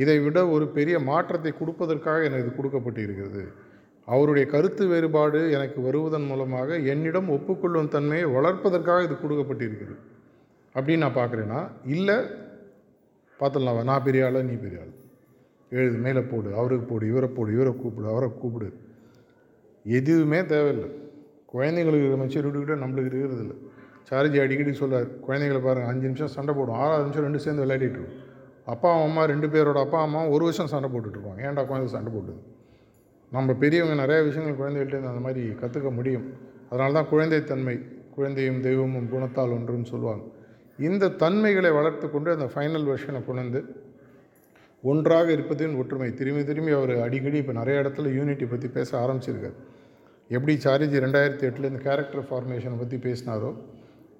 இதை 0.00 0.16
விட 0.24 0.38
ஒரு 0.54 0.66
பெரிய 0.76 0.96
மாற்றத்தை 1.10 1.52
கொடுப்பதற்காக 1.60 2.24
எனக்கு 2.28 2.44
இது 2.44 2.52
கொடுக்கப்பட்டு 2.56 3.00
இருக்கிறது 3.06 3.42
அவருடைய 4.08 4.44
கருத்து 4.52 4.84
வேறுபாடு 4.86 5.40
எனக்கு 5.56 5.78
வருவதன் 5.86 6.28
மூலமாக 6.30 6.78
என்னிடம் 6.92 7.28
ஒப்புக்கொள்ளும் 7.36 7.90
தன்மையை 7.94 8.26
வளர்ப்பதற்காக 8.36 9.04
இது 9.06 9.16
கொடுக்கப்பட்டிருக்கிறது. 9.16 9.98
அப்படின்னு 10.74 11.04
நான் 11.04 11.18
பார்க்குறேன்னா 11.20 11.60
இல்லை 11.94 12.16
பார்த்துடலாம் 13.40 13.90
நான் 13.90 14.06
பெரிய 14.06 14.24
ஆள் 14.26 14.48
நீ 14.50 14.56
பெரிய 14.64 14.80
ஆள். 14.82 14.94
எழுது 15.72 15.98
மேலே 16.06 16.22
போடு 16.30 16.48
அவருக்கு 16.60 16.86
போடு 16.86 17.04
இவரை 17.12 17.28
போடு 17.36 17.50
இவரை 17.56 17.72
கூப்பிடு 17.82 18.08
அவரை 18.12 18.28
கூப்பிடு. 18.40 18.68
எதுவுமே 19.84 20.40
தேவையில்லை. 20.52 20.88
குழந்தைங்களுக்கு 21.52 22.04
இருக்கிற 22.04 22.22
மெச்சூரிட்டி 22.22 22.58
கூட 22.58 22.74
நம்மளுக்கு 22.82 23.10
இருக்கிறது 23.10 23.42
இல்லை. 23.44 23.56
சார்ஜி 24.08 24.38
அடிக்கடி 24.44 24.72
சொல்லுவார் 24.82 25.08
குழந்தைங்களை 25.26 25.60
பாருங்கள் 25.66 25.90
அஞ்சு 25.90 26.06
நிமிஷம் 26.08 26.34
சண்டை 26.36 26.52
போடும் 26.58 26.78
ஆறாவது 26.82 27.04
நிமிஷம் 27.06 27.26
ரெண்டு 27.26 27.42
சேர்ந்து 27.44 27.64
விளையாடிட்டு 27.64 28.02
அப்பா 28.74 28.90
அம்மா 29.04 29.22
ரெண்டு 29.32 29.48
பேரோட 29.54 29.78
அப்பா 29.86 30.00
அம்மா 30.06 30.20
ஒரு 30.34 30.42
வருஷம் 30.46 30.70
சண்டை 30.72 30.88
போட்டுட்ருப்பாங்க. 30.92 31.40
ஏன்டா 31.48 31.62
குழந்தை 31.70 31.88
சண்டை 31.94 32.10
போட்டுது? 32.16 32.40
நம்ம 33.36 33.54
பெரியவங்க 33.62 33.96
நிறைய 34.02 34.20
விஷயங்கள் 34.28 34.60
குழந்தைகள்ட்ட 34.60 35.12
அந்த 35.12 35.22
மாதிரி 35.26 35.42
கற்றுக்க 35.62 35.90
முடியும். 35.98 36.26
அதனால 36.70 36.94
தான் 36.98 37.10
குழந்தைத்தன்மை 37.12 37.76
குழந்தையும் 38.16 38.60
தெய்வமும் 38.66 39.08
குணத்தால் 39.12 39.54
ஒன்றுன்னு 39.56 39.88
சொல்லுவாங்க. 39.92 40.24
இந்த 40.88 41.10
தன்மைகளை 41.22 41.70
வளர்த்து 41.78 42.06
கொண்டு 42.10 42.30
அந்த 42.36 42.46
ஃபைனல் 42.52 42.86
வெர்ஷனை 42.90 43.20
கொண்டு 43.28 43.60
ஒன்றாக 44.90 45.26
இருப்பதின் 45.36 45.74
ஒற்றுமை. 45.80 46.08
திரும்பி 46.18 46.42
திரும்பி 46.50 46.72
அவர் 46.78 46.92
அடிக்கடி 47.06 47.38
இப்போ 47.42 47.54
நிறைய 47.60 47.82
இடத்துல 47.82 48.12
யூனிட்டி 48.18 48.46
பற்றி 48.52 48.68
பேச 48.76 48.90
ஆரம்பிச்சிருக்கார். 49.04 49.56
எப்படி 50.36 50.54
சாரிஜி 50.64 50.98
ரெண்டாயிரத்தி 51.04 51.44
எட்டில் 51.48 51.68
இந்த 51.70 51.80
கேரக்டர் 51.88 52.24
ஃபார்மேஷனை 52.28 52.76
பற்றி 52.82 52.98
பேசினாரோ 53.08 53.50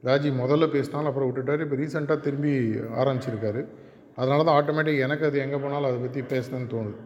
ராஜி 0.09 0.31
முதல்ல 0.43 0.67
பேசினாலும் 0.75 1.11
அப்புறம் 1.11 1.29
விட்டுட்டார். 1.29 1.63
இப்போ 1.65 1.77
ரீசெண்டாக 1.81 2.19
திரும்பி 2.27 2.53
ஆரம்பிச்சிருக்காரு. 3.03 3.63
அதனால 4.21 4.45
தான் 4.47 4.59
ஆட்டோமேட்டிக் 4.59 5.05
எனக்கு 5.07 5.25
அது 5.29 5.39
எங்கே 5.45 5.59
போனாலும் 5.63 5.89
அதை 5.91 5.99
பற்றி 6.05 6.21
பேசணும்னு 6.33 6.73
தோணுது. 6.75 6.99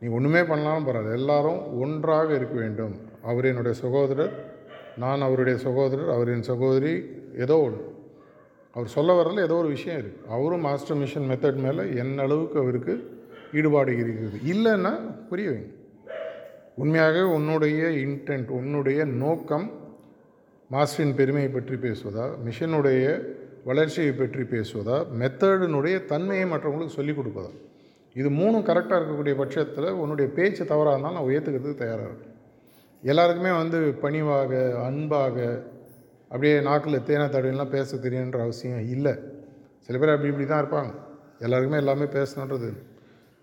நீ 0.00 0.06
ஒன்றுமே 0.16 0.42
பண்ணலாலும் 0.50 0.86
பரவாயில்ல. 0.88 1.18
எல்லாரும் 1.20 1.60
ஒன்றாக 1.82 2.28
இருக்க 2.38 2.54
வேண்டும். 2.62 2.94
அவர் 3.30 3.48
என்னுடைய 3.50 3.74
சகோதரர் 3.82 4.34
நான் 5.02 5.26
அவருடைய 5.26 5.56
சகோதரர் 5.66 6.10
அவர் 6.16 6.32
என் 6.34 6.48
சகோதரி 6.50 6.92
ஏதோ 7.44 7.56
ஒன்று 7.66 7.84
அவர் 8.76 8.88
சொல்ல 8.94 9.10
வரல 9.18 9.42
ஏதோ 9.46 9.56
ஒரு 9.62 9.68
விஷயம் 9.74 9.98
இருக்குது 10.00 10.30
அவரும் 10.34 10.64
மாஸ்டர் 10.66 10.98
மிஷன் 11.02 11.28
மெத்தட் 11.30 11.60
மேலே 11.66 11.82
என்ன 12.02 12.22
அளவுக்கு 12.26 12.58
அவருக்கு 12.62 12.94
ஈடுபாடு 13.58 13.92
இருக்கிறது 14.02 14.38
இல்லைன்னா 14.52 14.92
புரிய 15.30 15.48
வைங்க. 15.50 15.70
உண்மையாக 16.82 17.22
உன்னுடைய 17.36 17.82
இன்டென்ட் 18.04 18.50
உன்னுடைய 18.58 19.00
நோக்கம் 19.22 19.66
மாஸ்டரின் 20.70 21.16
பெருமையை 21.20 21.50
பற்றி 21.50 21.76
பேசுவதா? 21.86 22.24
மிஷனுடைய 22.46 23.04
வளர்ச்சியை 23.68 24.12
பற்றி 24.12 24.42
பேசுவதா? 24.42 24.96
மெத்தடினுடைய 25.20 25.96
தன்மையை 26.12 26.46
மற்றவங்களுக்கு 26.50 26.96
சொல்லிக் 26.98 27.18
கொடுப்பதா? 27.18 27.50
இது 28.14 28.28
மூணும் 28.30 28.66
கரெக்டாக 28.68 28.98
இருக்கக்கூடிய 28.98 29.34
பட்சத்தில் 29.40 29.88
உன்னுடைய 30.02 30.26
பேச்சு 30.36 30.62
தவறாக 30.64 30.92
இருந்தாலும் 30.94 31.18
நான் 31.18 31.32
ஏற்றுக்கிறதுக்கு 31.36 31.82
தயாராக 31.82 32.08
இருக்கேன். 32.10 32.34
எல்லாருக்குமே 33.02 33.52
வந்து 33.62 33.78
பணிவாக 34.04 34.52
அன்பாக 34.84 35.36
அப்படியே 36.30 36.54
நாக்கில் 36.60 37.04
தேனை 37.08 37.26
தடவிலாம் 37.26 37.74
பேச 37.74 37.96
தெரியுன்ற 37.96 38.38
அவசியம் 38.46 38.86
இல்லை. 38.94 39.14
சில 39.80 39.98
பேர் 39.98 40.14
அப்படி 40.14 40.30
இப்படி 40.32 40.46
தான் 40.46 40.62
இருப்பாங்க. 40.64 40.92
எல்லாருக்குமே 41.38 41.82
எல்லாமே 41.82 42.06
பேசணுன்றது 42.18 42.70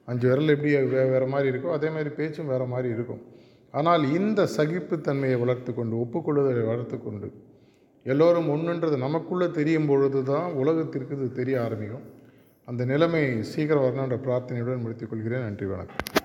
அஞ்சு 0.07 0.25
விரல் 0.29 0.53
எப்படி 0.55 0.71
வே 0.93 1.03
வேறு 1.13 1.27
மாதிரி 1.33 1.47
இருக்கோ 1.51 1.69
அதே 1.77 1.89
மாதிரி 1.89 2.09
பேச்சும் 2.09 2.51
வேறு 2.53 2.65
மாதிரி 2.65 2.89
இருக்கும். 2.95 3.21
ஆனால் 3.71 4.03
இந்த 4.19 4.41
சகிப்புத்தன்மையை 4.57 5.37
வளர்த்து 5.43 5.73
கொண்டு 5.73 5.95
ஒப்புக்கொள்வதை 6.03 6.63
வளர்த்து 6.71 6.97
கொண்டு 7.03 7.27
எல்லோரும் 8.03 8.49
ஒன்றுன்றது 8.49 8.97
நமக்குள்ளே 8.97 9.47
தெரியும் 9.51 9.87
பொழுது 9.87 10.23
தான் 10.23 10.51
உலகத்திற்கு 10.51 11.15
இது 11.15 11.31
தெரிய 11.31 11.63
ஆரம்பிக்கும். 11.63 12.05
அந்த 12.65 12.85
நிலைமை 12.85 13.43
சீக்கிரம் 13.43 13.83
வரணுன்ற 13.83 14.17
பிரார்த்தனையுடன் 14.25 14.81
முடித்துக் 14.81 15.09
கொள்கிறேன். 15.09 15.41
நன்றி 15.41 15.65
வணக்கம். 15.65 16.22